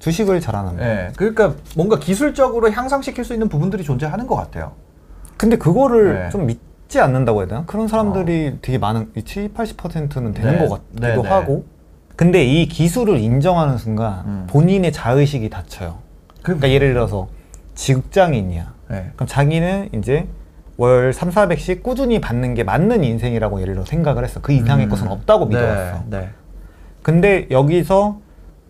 주식을 0.01 0.41
잘하는 0.41 0.77
법. 0.77 0.83
예. 0.83 1.13
그러니까 1.17 1.55
뭔가 1.77 1.99
기술적으로 1.99 2.71
향상시킬 2.71 3.25
수 3.25 3.33
있는 3.33 3.49
부분들이 3.49 3.85
존재하는 3.85 4.27
것 4.27 4.35
같아요. 4.35 4.73
근데 5.37 5.57
그거를 5.57 6.15
네. 6.15 6.31
좀 6.31 6.47
믿지 6.47 7.01
않는다고 7.01 7.41
해야 7.41 7.49
되나? 7.49 7.65
그런 7.67 7.87
사람들이 7.87 8.59
되게 8.61 8.79
많은, 8.79 9.13
70, 9.15 9.55
80%는 9.55 10.35
되는 10.35 10.53
네. 10.53 10.59
것 10.59 10.69
같기도 10.71 11.01
네, 11.01 11.17
네. 11.17 11.29
하고. 11.29 11.65
근데 12.17 12.45
이 12.45 12.67
기술을 12.67 13.19
인정하는 13.19 13.79
순간 13.79 14.25
음. 14.27 14.47
본인의 14.49 14.93
자의식이 14.93 15.51
닫혀요. 15.51 15.99
그러니까 16.43 16.71
예를 16.71 16.93
들어서 16.93 17.29
직장인이야. 17.75 18.75
예. 18.93 19.11
그럼 19.15 19.27
자기는 19.27 19.91
이제 19.95 20.27
월 20.77 21.13
3, 21.13 21.31
400씩 21.31 21.83
꾸준히 21.83 22.21
받는 22.21 22.55
게 22.55 22.65
맞는 22.65 23.05
인생이라고 23.05 23.61
예를 23.61 23.75
들어 23.75 23.85
생각을 23.85 24.25
했어. 24.25 24.41
그 24.41 24.53
이상의 24.53 24.87
음. 24.87 24.91
것은 24.91 25.09
없다고 25.09 25.49
네, 25.49 25.57
믿어왔어. 25.57 26.05
네. 26.11 26.31
근데 27.03 27.47
여기서 27.51 28.19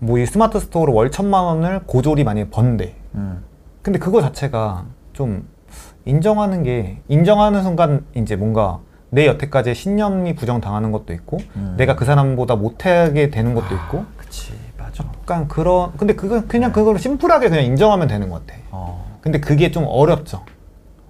뭐 0.01 0.19
이 0.19 0.27
스마트 0.27 0.61
스토어로 0.61 0.93
월 0.93 1.11
천만 1.11 1.45
원을 1.45 1.81
고졸이 1.87 2.25
많이 2.25 2.49
번대. 2.51 2.95
음. 3.15 3.43
근데 3.83 3.99
그거 3.99 4.21
자체가 4.21 4.85
좀 5.13 5.47
인정하는 6.05 6.63
게 6.63 6.99
인정하는 7.09 7.63
순간 7.63 8.05
이제 8.15 8.37
뭔가 8.37 8.81
내 9.11 9.27
여태까지의 9.27 9.75
신념이 9.75 10.35
부정당하는 10.35 10.93
것도 10.93 11.13
있고 11.15 11.39
음. 11.57 11.75
내가 11.79 11.97
그 11.97 12.05
사람보다 12.05 12.57
못하게 12.57 13.31
되는 13.31 13.55
것도 13.55 13.75
있고 13.75 14.05
그치, 14.19 14.53
맞아. 14.77 15.05
약간 15.05 15.49
그런 15.49 15.93
근데 15.97 16.15
그거 16.15 16.43
그냥 16.47 16.71
네. 16.71 16.75
그걸 16.75 16.99
심플하게 16.99 17.49
그냥 17.49 17.65
인정하면 17.65 18.09
되는 18.09 18.29
것 18.29 18.45
같아. 18.47 18.59
어, 18.73 19.19
근데 19.23 19.41
그게 19.41 19.71
좀 19.71 19.85
어렵죠. 19.87 20.43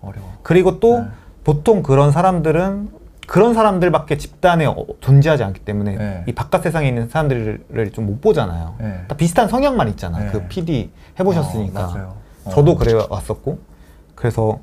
어려워. 0.01 0.34
그리고 0.45 0.79
또 0.79 1.01
네. 1.01 1.07
보통 1.43 1.83
그런 1.83 2.13
사람들은 2.13 2.91
그런 3.27 3.55
사람들밖에 3.55 4.19
집단에 4.19 4.67
어- 4.67 4.77
존재하지 5.01 5.43
않기 5.43 5.61
때문에 5.61 5.97
네. 5.97 6.25
이 6.29 6.33
바깥 6.33 6.63
세상에 6.63 6.87
있는 6.87 7.09
사람들을 7.09 7.91
좀 7.93 8.05
못 8.07 8.21
보잖아요. 8.21 8.75
네. 8.79 9.01
다 9.09 9.17
비슷한 9.17 9.49
성향만 9.49 9.89
있잖아. 9.89 10.19
네. 10.21 10.29
그 10.31 10.47
PD 10.47 10.91
해보셨으니까. 11.19 11.85
어, 11.85 11.91
맞아요. 11.93 12.15
어. 12.45 12.51
저도 12.51 12.77
그래 12.77 12.93
왔었고. 13.09 13.59
그래서 14.15 14.61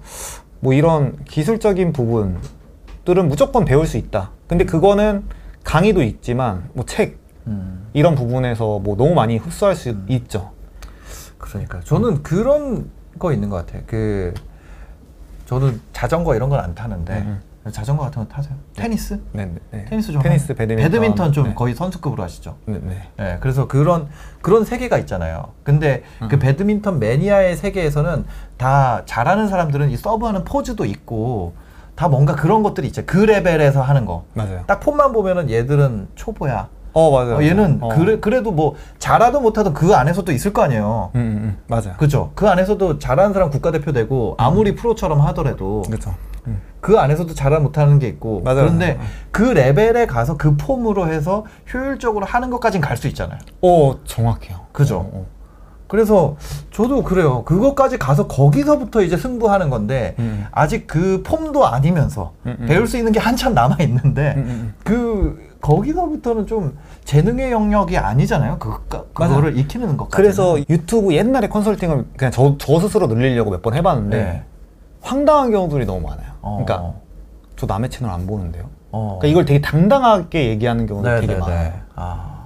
뭐 0.59 0.73
이런 0.73 1.17
기술적인 1.25 1.91
부분들은 1.91 3.27
무조건 3.27 3.65
배울 3.65 3.87
수 3.87 3.97
있다. 3.97 4.29
근데 4.47 4.63
그거는 4.65 5.23
강의도 5.63 6.03
있지만 6.03 6.69
뭐 6.73 6.85
책 6.85 7.17
음. 7.47 7.87
이런 7.93 8.13
부분에서 8.13 8.77
뭐 8.79 8.95
너무 8.95 9.15
많이 9.15 9.37
흡수할 9.37 9.75
수 9.75 9.95
있죠. 10.07 10.51
그러니까 11.39 11.79
저는 11.81 12.21
그런 12.21 12.91
거 13.17 13.33
있는 13.33 13.49
것 13.49 13.57
같아요. 13.65 13.81
그 13.87 14.33
저도 15.51 15.73
자전거 15.91 16.33
이런 16.33 16.47
건 16.47 16.61
안 16.61 16.73
타는데 16.73 17.13
음, 17.13 17.41
자전거 17.71 18.03
같은 18.03 18.21
거 18.23 18.27
타세요? 18.33 18.55
테니스? 18.75 19.19
네, 19.33 19.45
네, 19.47 19.55
네. 19.71 19.85
테니스 19.85 20.13
좀 20.13 20.21
테니스, 20.21 20.53
하- 20.53 20.55
배드민턴. 20.55 20.83
배드민턴 20.91 21.33
좀 21.33 21.47
네. 21.49 21.53
거의 21.53 21.75
선수급으로 21.75 22.23
하시죠. 22.23 22.55
네, 22.65 22.79
네. 22.81 23.01
예, 23.19 23.37
그래서 23.41 23.67
그런 23.67 24.07
그런 24.41 24.63
세계가 24.63 24.97
있잖아요. 24.99 25.49
근데 25.63 26.03
그 26.29 26.35
음. 26.35 26.39
배드민턴 26.39 26.99
매니아의 26.99 27.57
세계에서는 27.57 28.25
다 28.57 29.01
잘하는 29.05 29.49
사람들은 29.49 29.89
이 29.89 29.97
서브하는 29.97 30.45
포즈도 30.45 30.85
있고 30.85 31.53
다 31.95 32.07
뭔가 32.07 32.33
그런 32.35 32.63
것들이 32.63 32.87
있죠. 32.87 33.03
그 33.05 33.17
레벨에서 33.17 33.81
하는 33.81 34.05
거. 34.05 34.23
맞아요. 34.33 34.63
딱 34.67 34.79
폼만 34.79 35.11
보면은 35.11 35.49
얘들은 35.49 36.07
초보야. 36.15 36.69
어 36.93 37.11
맞아요. 37.11 37.37
어, 37.37 37.43
얘는 37.43 37.77
어. 37.81 37.89
그래, 37.89 38.19
그래도 38.19 38.51
뭐 38.51 38.75
잘하도 38.99 39.39
못하도 39.41 39.73
그 39.73 39.93
안에서도 39.95 40.31
있을 40.31 40.51
거 40.53 40.61
아니에요. 40.63 41.11
음, 41.15 41.19
음, 41.19 41.37
음. 41.43 41.57
맞아요. 41.67 41.95
그죠? 41.97 42.31
그 42.35 42.49
안에서도 42.49 42.99
잘하는 42.99 43.33
사람 43.33 43.49
국가대표 43.49 43.91
되고 43.93 44.35
아무리 44.37 44.75
프로처럼 44.75 45.21
하더라도 45.21 45.83
그렇죠. 45.87 46.13
음. 46.47 46.59
그 46.81 46.97
안에서도 46.99 47.33
잘하는 47.33 47.63
못하는 47.63 47.99
게 47.99 48.07
있고 48.07 48.41
맞아요. 48.43 48.61
그런데 48.61 48.97
어. 48.99 49.03
그 49.31 49.43
레벨에 49.43 50.05
가서 50.07 50.35
그 50.37 50.57
폼으로 50.57 51.07
해서 51.07 51.45
효율적으로 51.73 52.25
하는 52.25 52.49
것까진 52.49 52.81
갈 52.81 52.97
수 52.97 53.07
있잖아요. 53.07 53.39
어 53.61 53.95
정확해요. 54.05 54.57
그죠? 54.71 55.25
그래서 55.91 56.37
저도 56.71 57.03
그래요. 57.03 57.43
그것까지 57.43 57.97
가서 57.97 58.27
거기서부터 58.27 59.01
이제 59.01 59.17
승부하는 59.17 59.69
건데 59.69 60.15
음. 60.19 60.45
아직 60.51 60.87
그 60.87 61.21
폼도 61.21 61.67
아니면서 61.67 62.31
음, 62.45 62.55
음. 62.61 62.65
배울 62.65 62.87
수 62.87 62.95
있는 62.97 63.11
게 63.11 63.19
한참 63.19 63.53
남아 63.53 63.75
있는데 63.81 64.35
음, 64.37 64.43
음, 64.47 64.73
그 64.85 65.49
거기서부터는 65.59 66.47
좀 66.47 66.77
재능의 67.03 67.51
영역이 67.51 67.97
아니잖아요. 67.97 68.55
그 68.59 68.69
맞아요. 68.69 69.05
그거를 69.13 69.57
익히는 69.57 69.97
것까지. 69.97 70.15
그래서 70.15 70.57
유튜브 70.69 71.13
옛날에 71.13 71.49
컨설팅을 71.49 72.05
그냥 72.15 72.31
저, 72.31 72.55
저 72.57 72.79
스스로 72.79 73.07
늘리려고 73.07 73.51
몇 73.51 73.61
번 73.61 73.73
해봤는데 73.73 74.17
네. 74.17 74.43
황당한 75.01 75.51
경우들이 75.51 75.85
너무 75.85 75.99
많아요. 76.07 76.31
어. 76.41 76.63
그러니까 76.65 76.93
저 77.57 77.65
남의 77.65 77.89
채널 77.89 78.13
안 78.13 78.25
보는데요. 78.25 78.63
어. 78.93 79.17
그러니까 79.19 79.27
이걸 79.27 79.43
되게 79.43 79.59
당당하게 79.59 80.47
얘기하는 80.51 80.85
경우가 80.87 81.15
네, 81.15 81.19
되게 81.19 81.33
네, 81.33 81.39
많아요. 81.39 81.63
네. 81.63 81.73
아. 81.95 82.40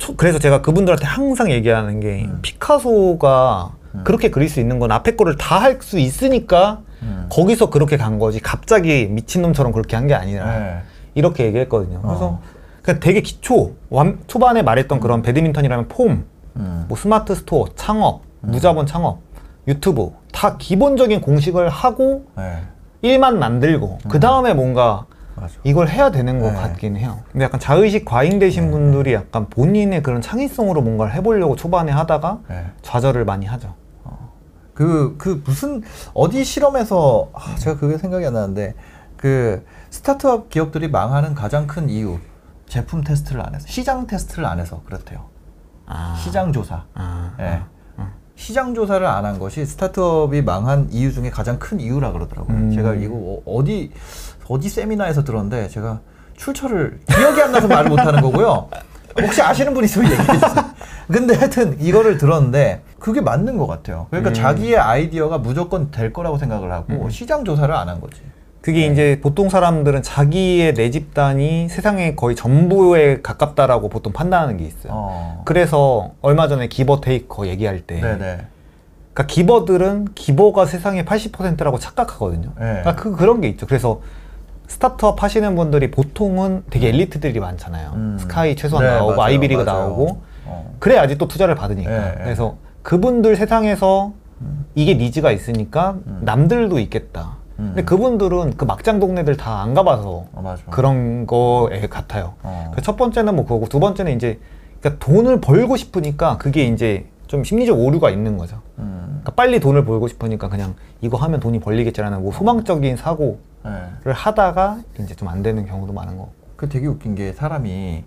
초- 0.00 0.16
그래서 0.16 0.38
제가 0.38 0.62
그분들한테 0.62 1.04
항상 1.06 1.50
얘기하는 1.50 2.00
게 2.00 2.24
음. 2.24 2.38
피카소가 2.42 3.72
음. 3.94 4.00
그렇게 4.04 4.30
그릴 4.30 4.48
수 4.48 4.58
있는 4.60 4.78
건 4.78 4.90
앞에 4.92 5.14
거를 5.16 5.36
다 5.36 5.60
할 5.60 5.78
수 5.82 5.98
있으니까 5.98 6.80
음. 7.02 7.26
거기서 7.30 7.70
그렇게 7.70 7.96
간 7.96 8.18
거지 8.18 8.40
갑자기 8.40 9.06
미친놈처럼 9.10 9.72
그렇게 9.72 9.96
한 9.96 10.06
게 10.08 10.14
아니라 10.14 10.58
네. 10.58 10.78
이렇게 11.14 11.44
얘기했거든요. 11.46 12.00
그래서 12.02 12.24
어. 12.24 12.40
그냥 12.82 13.00
되게 13.00 13.20
기초 13.20 13.72
완, 13.90 14.18
초반에 14.26 14.62
말했던 14.62 15.00
그런 15.00 15.22
배드민턴이라면 15.22 15.88
폼, 15.88 16.24
음. 16.56 16.84
뭐 16.88 16.96
스마트 16.96 17.34
스토어, 17.34 17.66
창업, 17.76 18.22
무자본 18.40 18.86
창업, 18.86 19.20
유튜브 19.68 20.12
다 20.32 20.56
기본적인 20.56 21.20
공식을 21.20 21.68
하고 21.68 22.24
네. 22.36 22.58
일만 23.02 23.38
만들고 23.38 23.98
그 24.08 24.18
다음에 24.20 24.54
뭔가 24.54 25.04
맞아. 25.36 25.54
이걸 25.64 25.88
해야 25.88 26.10
되는 26.10 26.38
것 26.40 26.50
네. 26.52 26.54
같긴 26.56 26.96
해요. 26.96 27.20
근데 27.32 27.44
약간 27.44 27.58
자의식 27.60 28.04
과잉되신 28.04 28.70
분들이 28.70 29.14
약간 29.14 29.48
본인의 29.48 30.02
그런 30.02 30.20
창의성으로 30.20 30.82
뭔가를 30.82 31.14
해보려고 31.14 31.56
초반에 31.56 31.92
하다가 31.92 32.40
네. 32.48 32.66
좌절을 32.82 33.24
많이 33.24 33.46
하죠. 33.46 33.74
그, 34.74 35.16
그 35.18 35.42
무슨, 35.44 35.82
어디 36.14 36.42
실험에서, 36.42 37.28
아, 37.34 37.54
제가 37.56 37.78
그게 37.78 37.98
생각이 37.98 38.24
안 38.24 38.32
나는데, 38.32 38.74
그 39.18 39.62
스타트업 39.90 40.48
기업들이 40.48 40.88
망하는 40.88 41.34
가장 41.34 41.66
큰 41.66 41.90
이유, 41.90 42.18
제품 42.66 43.04
테스트를 43.04 43.44
안 43.44 43.54
해서, 43.54 43.66
시장 43.68 44.06
테스트를 44.06 44.46
안 44.46 44.58
해서 44.58 44.80
그렇대요. 44.86 45.26
아. 45.84 46.16
시장 46.24 46.50
조사. 46.52 46.84
아. 46.94 47.34
예. 47.40 47.60
시장 48.36 48.72
조사를 48.72 49.06
안 49.06 49.26
한 49.26 49.38
것이 49.38 49.66
스타트업이 49.66 50.40
망한 50.40 50.88
이유 50.92 51.12
중에 51.12 51.28
가장 51.28 51.58
큰 51.58 51.78
이유라 51.78 52.12
그러더라고요. 52.12 52.56
음. 52.56 52.70
제가 52.74 52.94
이거 52.94 53.14
어- 53.14 53.42
어디 53.44 53.92
어디 54.50 54.68
세미나에서 54.68 55.22
들었는데 55.22 55.68
제가 55.68 56.00
출처를 56.36 56.98
기억이 57.06 57.40
안 57.40 57.52
나서 57.52 57.68
말을 57.68 57.88
못 57.88 58.00
하는 58.00 58.20
거고요. 58.20 58.68
혹시 59.22 59.40
아시는 59.40 59.72
분 59.74 59.84
있으면 59.84 60.10
얘기해 60.10 60.26
주세요. 60.38 60.64
근데 61.06 61.34
하여튼 61.34 61.76
이거를 61.80 62.18
들었는데 62.18 62.82
그게 62.98 63.20
맞는 63.20 63.58
것 63.58 63.66
같아요. 63.68 64.06
그러니까 64.10 64.30
음. 64.30 64.34
자기의 64.34 64.76
아이디어가 64.76 65.38
무조건 65.38 65.90
될 65.92 66.12
거라고 66.12 66.36
생각을 66.38 66.72
하고 66.72 67.04
음. 67.04 67.10
시장 67.10 67.44
조사를 67.44 67.72
안 67.74 67.88
한 67.88 68.00
거지. 68.00 68.20
그게 68.60 68.86
이제 68.86 69.20
보통 69.22 69.48
사람들은 69.48 70.02
자기의 70.02 70.74
내 70.74 70.90
집단이 70.90 71.68
세상의 71.70 72.14
거의 72.14 72.36
전부에 72.36 73.22
가깝다라고 73.22 73.88
보통 73.88 74.12
판단하는 74.12 74.58
게 74.58 74.64
있어요. 74.64 74.92
어. 74.92 75.42
그래서 75.46 76.10
얼마 76.20 76.46
전에 76.46 76.66
기버 76.68 77.00
테이커 77.00 77.46
얘기할 77.46 77.80
때, 77.80 77.94
네네. 78.00 78.18
그러니까 79.14 79.26
기버들은 79.26 80.08
기버가 80.14 80.66
세상의 80.66 81.04
80%라고 81.06 81.78
착각하거든요. 81.78 82.50
네. 82.58 82.80
그러니까 82.82 82.96
그 82.96 83.16
그런 83.16 83.40
게 83.40 83.48
있죠. 83.48 83.66
그래서 83.66 84.02
스타트업 84.74 85.20
하시는 85.22 85.56
분들이 85.56 85.90
보통은 85.90 86.62
되게 86.70 86.88
엘리트들이 86.90 87.40
많잖아요. 87.40 87.90
음. 87.96 88.16
스카이 88.20 88.54
최소한 88.54 88.86
네, 88.86 88.92
나오고 88.92 89.10
맞아요, 89.16 89.22
아이비리그 89.22 89.62
맞아요. 89.62 89.80
나오고 89.80 90.22
어. 90.46 90.74
그래야지 90.78 91.18
또 91.18 91.26
투자를 91.26 91.56
받으니까. 91.56 91.90
네, 91.90 91.98
네. 92.16 92.22
그래서 92.22 92.56
그분들 92.82 93.34
세상에서 93.34 94.12
음. 94.40 94.64
이게 94.76 94.94
니즈가 94.94 95.32
있으니까 95.32 95.96
음. 96.06 96.20
남들도 96.22 96.78
있겠다. 96.78 97.36
음. 97.58 97.72
근데 97.74 97.82
그분들은 97.84 98.56
그 98.56 98.64
막장 98.64 99.00
동네들 99.00 99.36
다 99.36 99.60
안 99.60 99.74
가봐서 99.74 100.26
어. 100.32 100.56
그런 100.70 101.26
거에 101.26 101.88
같아요. 101.88 102.34
어. 102.44 102.70
그첫 102.76 102.96
번째는 102.96 103.34
뭐 103.34 103.44
그거고 103.44 103.66
두 103.66 103.80
번째는 103.80 104.14
이제 104.14 104.38
그러니까 104.80 105.04
돈을 105.04 105.40
벌고 105.40 105.76
싶으니까 105.76 106.38
그게 106.38 106.64
이제 106.64 107.06
좀 107.26 107.42
심리적 107.42 107.76
오류가 107.78 108.10
있는 108.10 108.38
거죠. 108.38 108.60
음. 108.78 109.04
그러니까 109.22 109.32
빨리 109.32 109.58
돈을 109.58 109.84
벌고 109.84 110.06
싶으니까 110.06 110.48
그냥 110.48 110.74
이거 111.00 111.16
하면 111.18 111.40
돈이 111.40 111.58
벌리겠지라는 111.58 112.22
뭐 112.22 112.32
소망적인 112.32 112.96
사고를 112.96 113.36
네. 113.64 114.12
하다가 114.12 114.78
이제 115.00 115.14
좀 115.14 115.28
안 115.28 115.42
되는 115.42 115.66
경우도 115.66 115.92
많은 115.92 116.16
거. 116.16 116.30
그 116.56 116.68
되게 116.68 116.86
웃긴 116.86 117.14
게 117.14 117.32
사람이 117.32 118.04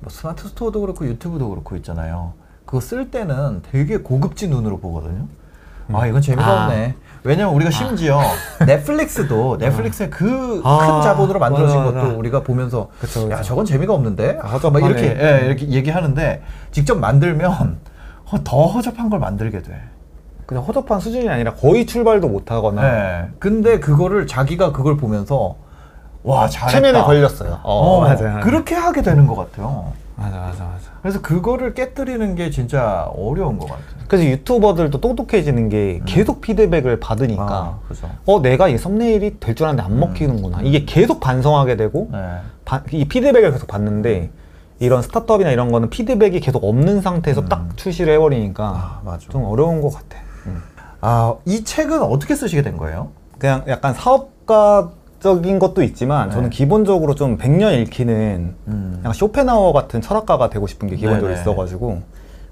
뭐 0.00 0.10
스마트 0.10 0.48
스토어도 0.48 0.80
그렇고 0.80 1.06
유튜브도 1.06 1.48
그렇고 1.50 1.76
있잖아요. 1.76 2.34
그거 2.66 2.80
쓸 2.80 3.10
때는 3.10 3.62
되게 3.70 3.98
고급진 3.98 4.50
눈으로 4.50 4.78
보거든요. 4.78 5.26
아 5.92 6.06
이건 6.06 6.22
재미가 6.22 6.46
아. 6.46 6.64
없네. 6.64 6.94
왜냐면 7.24 7.54
우리가 7.54 7.70
심지어 7.70 8.20
넷플릭스도 8.66 9.56
넷플릭스의 9.58 10.10
그 10.10 10.32
큰 10.32 10.62
아. 10.64 11.00
자본으로 11.02 11.38
만들어진 11.38 11.78
맞아, 11.78 11.90
것도 11.92 12.04
맞아. 12.04 12.16
우리가 12.18 12.42
보면서 12.42 12.90
그쵸, 13.00 13.30
야 13.30 13.36
그쵸. 13.36 13.42
저건 13.48 13.64
재미가 13.64 13.92
없는데 13.92 14.38
아, 14.42 14.58
막. 14.70 14.78
이렇게 14.82 15.16
예, 15.18 15.46
이렇게 15.46 15.68
얘기하는데 15.68 16.42
직접 16.70 16.98
만들면 16.98 17.78
어, 18.30 18.44
더 18.44 18.66
허접한 18.66 19.10
걸 19.10 19.20
만들게 19.20 19.60
돼. 19.62 19.80
그냥 20.46 20.62
허접한 20.64 21.00
수준이 21.00 21.28
아니라 21.28 21.54
거의 21.54 21.86
출발도 21.86 22.28
못 22.28 22.50
하거나 22.50 22.84
예. 23.22 23.28
근데 23.38 23.80
그거를 23.80 24.26
자기가 24.26 24.72
그걸 24.72 24.96
보면서 24.96 25.56
와 26.22 26.48
잘했다. 26.48 26.70
체면에 26.80 27.02
걸렸어요. 27.04 27.60
어, 27.62 27.72
어, 27.72 28.00
맞아요. 28.00 28.18
맞아요. 28.22 28.40
그렇게 28.40 28.74
하게 28.74 29.02
되는 29.02 29.26
것 29.26 29.34
같아요. 29.36 29.92
맞아, 30.16 30.36
맞아, 30.38 30.64
맞아. 30.64 30.90
그래서 31.02 31.20
그거를 31.20 31.74
깨뜨리는 31.74 32.34
게 32.36 32.50
진짜 32.50 33.10
어려운 33.16 33.58
것 33.58 33.66
같아요. 33.66 33.84
그래서 34.06 34.24
유튜버들도 34.26 35.00
똑똑해지는 35.00 35.68
게 35.70 36.00
계속 36.06 36.40
피드백을 36.40 37.00
받으니까 37.00 37.42
음. 37.44 37.50
아, 37.50 37.78
그죠. 37.88 38.08
어 38.26 38.40
내가 38.40 38.68
이 38.68 38.78
썸네일이 38.78 39.38
될 39.40 39.54
줄 39.54 39.66
알았는데 39.66 39.82
안 39.92 39.98
먹히는구나 39.98 40.60
이게 40.62 40.84
계속 40.84 41.20
반성하게 41.20 41.76
되고 41.76 42.08
네. 42.12 42.18
바- 42.64 42.82
이 42.92 43.06
피드백을 43.06 43.50
계속 43.52 43.66
받는데 43.66 44.30
이런 44.78 45.02
스타트업이나 45.02 45.50
이런 45.50 45.72
거는 45.72 45.90
피드백이 45.90 46.40
계속 46.40 46.62
없는 46.64 47.00
상태에서 47.02 47.46
딱 47.46 47.76
출시를 47.76 48.14
해버리니까 48.14 48.70
음. 48.70 48.74
아, 48.76 49.00
맞아. 49.04 49.28
좀 49.30 49.44
어려운 49.44 49.80
것 49.82 49.90
같아. 49.92 50.18
아, 51.06 51.34
이 51.44 51.64
책은 51.64 52.02
어떻게 52.02 52.34
쓰시게 52.34 52.62
된 52.62 52.78
거예요? 52.78 53.10
그냥 53.38 53.62
약간 53.68 53.92
사업가 53.92 54.92
적인 55.20 55.58
것도 55.58 55.82
있지만 55.82 56.30
저는 56.30 56.48
네. 56.48 56.56
기본적으로 56.56 57.14
좀 57.14 57.36
100년 57.36 57.78
읽히는 57.82 58.54
음. 58.68 58.96
약간 59.00 59.12
쇼펜하우어 59.12 59.74
같은 59.74 60.00
철학가가 60.00 60.48
되고 60.48 60.66
싶은 60.66 60.88
게 60.88 60.96
기본적으로 60.96 61.28
네네. 61.28 61.40
있어가지고 61.40 62.00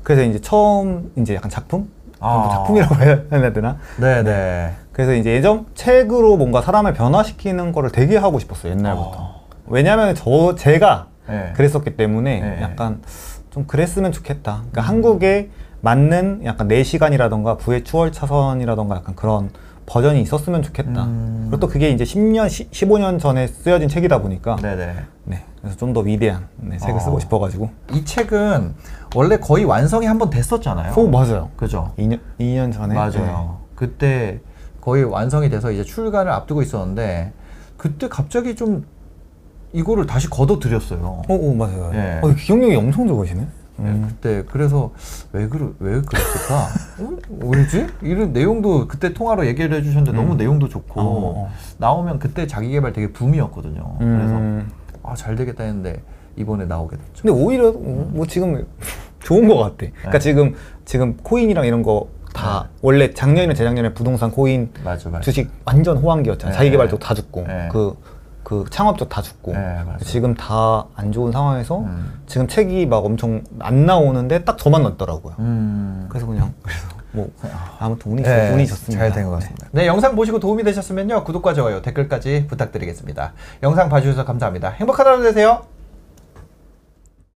그래서 0.03 0.23
이제 0.23 0.39
처음 0.39 1.13
이제 1.17 1.35
약간 1.35 1.51
작품 1.51 1.89
아. 2.21 2.37
뭐 2.37 2.51
작품이라고 2.51 2.95
해야 3.33 3.53
되나 3.53 3.79
네, 3.99 4.23
네. 4.23 4.75
그래서 4.93 5.15
이제 5.15 5.33
예전 5.33 5.65
책으로 5.75 6.37
뭔가 6.37 6.61
사람을 6.61 6.93
변화시키는 6.93 7.73
거를 7.73 7.91
되게 7.91 8.19
하고 8.19 8.39
싶었어요 8.39 8.73
옛날부터 8.73 9.17
어. 9.17 9.47
왜냐하면 9.67 10.15
저 10.15 10.55
제가 10.57 11.07
네. 11.27 11.53
그랬었기 11.57 11.97
때문에 11.97 12.41
네. 12.41 12.63
약간 12.63 13.01
좀 13.51 13.67
그랬으면 13.67 14.13
좋겠다 14.13 14.65
그러니까 14.71 14.83
한국에 14.83 15.51
맞는 15.83 16.43
약간 16.45 16.69
4시간이라던가 16.69 17.59
부의 17.59 17.83
추월 17.85 18.13
차선이라던가 18.13 18.97
약간 18.97 19.15
그런 19.17 19.51
버전이 19.85 20.23
있었으면 20.23 20.63
좋겠다 20.63 21.05
음. 21.05 21.49
그리고 21.51 21.61
또 21.61 21.69
그게 21.69 21.91
이제 21.91 22.05
10년 22.05 22.47
15년 22.47 23.19
전에 23.19 23.49
쓰여진 23.49 23.89
책이다 23.89 24.23
보니까 24.23 24.57
네, 24.63 24.77
네. 24.77 24.95
네, 25.25 25.45
그래서 25.61 25.77
좀 25.77 25.93
더 25.93 26.01
위대한 26.01 26.47
네, 26.57 26.79
책을 26.79 26.95
어. 26.95 26.99
쓰고 27.01 27.19
싶어가지고 27.21 27.69
이 27.93 28.05
책은 28.05 28.75
원래 29.17 29.37
거의 29.39 29.65
완성이 29.65 30.07
한 30.07 30.19
번 30.19 30.31
됐었잖아요. 30.31 30.95
오 30.97 31.09
맞아요 31.09 31.51
그죠? 31.57 31.93
2년, 31.99 32.21
2년 32.39 32.73
전에 32.73 32.95
맞아요. 32.95 33.13
네. 33.13 33.67
그때 33.75 34.41
거의 34.81 35.03
완성이 35.05 35.51
돼서 35.51 35.73
이제 35.73 35.83
출간을 35.83 36.31
앞두고 36.31 36.63
있었는데 36.63 37.33
그때 37.77 38.09
갑자기 38.09 38.55
좀 38.55 38.87
이거를 39.73 40.07
다시 40.07 40.31
걷어들였어요. 40.31 41.23
오, 41.29 41.35
오 41.35 41.55
맞아요. 41.55 41.91
예. 41.95 42.21
어, 42.23 42.29
기억력이 42.35 42.77
엄청 42.77 43.09
좋으시네. 43.09 43.47
네, 43.83 43.91
음. 43.91 44.07
그때 44.09 44.45
그래서 44.51 44.93
왜 45.33 45.49
그러 45.49 45.73
왜 45.81 46.01
그랬을까? 46.01 46.69
어? 47.01 47.17
왜지? 47.47 47.87
이런 48.03 48.33
내용도 48.33 48.87
그때 48.87 49.13
통화로 49.13 49.47
얘기를 49.47 49.77
해주셨는데 49.77 50.13
너무 50.17 50.35
내용도 50.37 50.69
좋고 50.69 51.01
어, 51.01 51.05
어. 51.47 51.51
나오면 51.79 52.19
그때 52.19 52.47
자기 52.47 52.71
개발 52.71 52.93
되게 52.93 53.13
붐이었거든요. 53.13 53.97
음. 54.01 54.17
그래서 54.19 55.11
아 55.11 55.15
잘 55.17 55.35
되겠다 55.35 55.65
했는데 55.65 56.01
이번에 56.37 56.65
나오게 56.65 56.97
됐죠. 56.97 57.23
근데 57.23 57.33
오히려 57.33 57.69
어, 57.71 57.73
뭐 58.13 58.25
지금 58.27 58.65
좋은 59.21 59.49
것 59.49 59.57
같아. 59.57 59.77
그러니까 59.79 60.11
네. 60.13 60.19
지금 60.21 60.55
지금 60.85 61.17
코인이랑 61.17 61.67
이런 61.67 61.83
거 61.83 62.07
다 62.33 62.71
원래 62.81 63.13
작년이나 63.13 63.53
재작년에 63.53 63.93
부동산 63.93 64.31
코인 64.31 64.71
맞아 64.83 65.11
맞아. 65.11 65.21
주식 65.21 65.51
완전 65.67 65.99
호황기였잖아요. 65.99 66.53
네. 66.53 66.57
자기 66.57 66.71
개발도 66.71 66.99
다 66.99 67.13
죽고 67.13 67.45
네. 67.47 67.69
그, 67.71 67.95
그 68.45 68.65
창업도 68.71 69.09
다 69.09 69.23
죽고 69.23 69.53
네. 69.53 69.79
지금 70.05 70.35
다 70.35 70.87
안 70.97 71.13
좋은 71.13 71.33
상황에서 71.33 71.81
음. 71.81 72.21
지금 72.27 72.49
책이 72.49 72.87
막 72.87 73.05
엄청 73.05 73.43
안 73.61 73.87
나오는데 73.87 74.45
딱 74.45 74.59
저만 74.59 74.83
넣었더라고요. 74.83 75.35
음. 75.39 76.07
그래서 76.09 76.27
그냥 76.27 76.53
그래서 76.63 76.87
뭐 77.13 77.29
아무튼 77.79 78.13
운이 78.13 78.23
네, 78.23 78.49
좋, 78.49 78.55
운이 78.55 78.67
좋습니다. 78.67 79.05
잘 79.05 79.13
된 79.13 79.25
것 79.27 79.33
같습니다. 79.33 79.67
네, 79.73 79.87
영상 79.87 80.17
보시고 80.17 80.41
도움이 80.41 80.63
되셨으면요 80.65 81.25
구독과 81.25 81.55
좋아요, 81.55 81.83
댓글까지 81.83 82.47
부탁드리겠습니다. 82.49 83.33
영상 83.63 83.89
봐주셔서 83.89 84.25
감사합니다. 84.25 84.71
행복한 84.71 85.07
하루 85.07 85.23
되세요. 85.23 85.63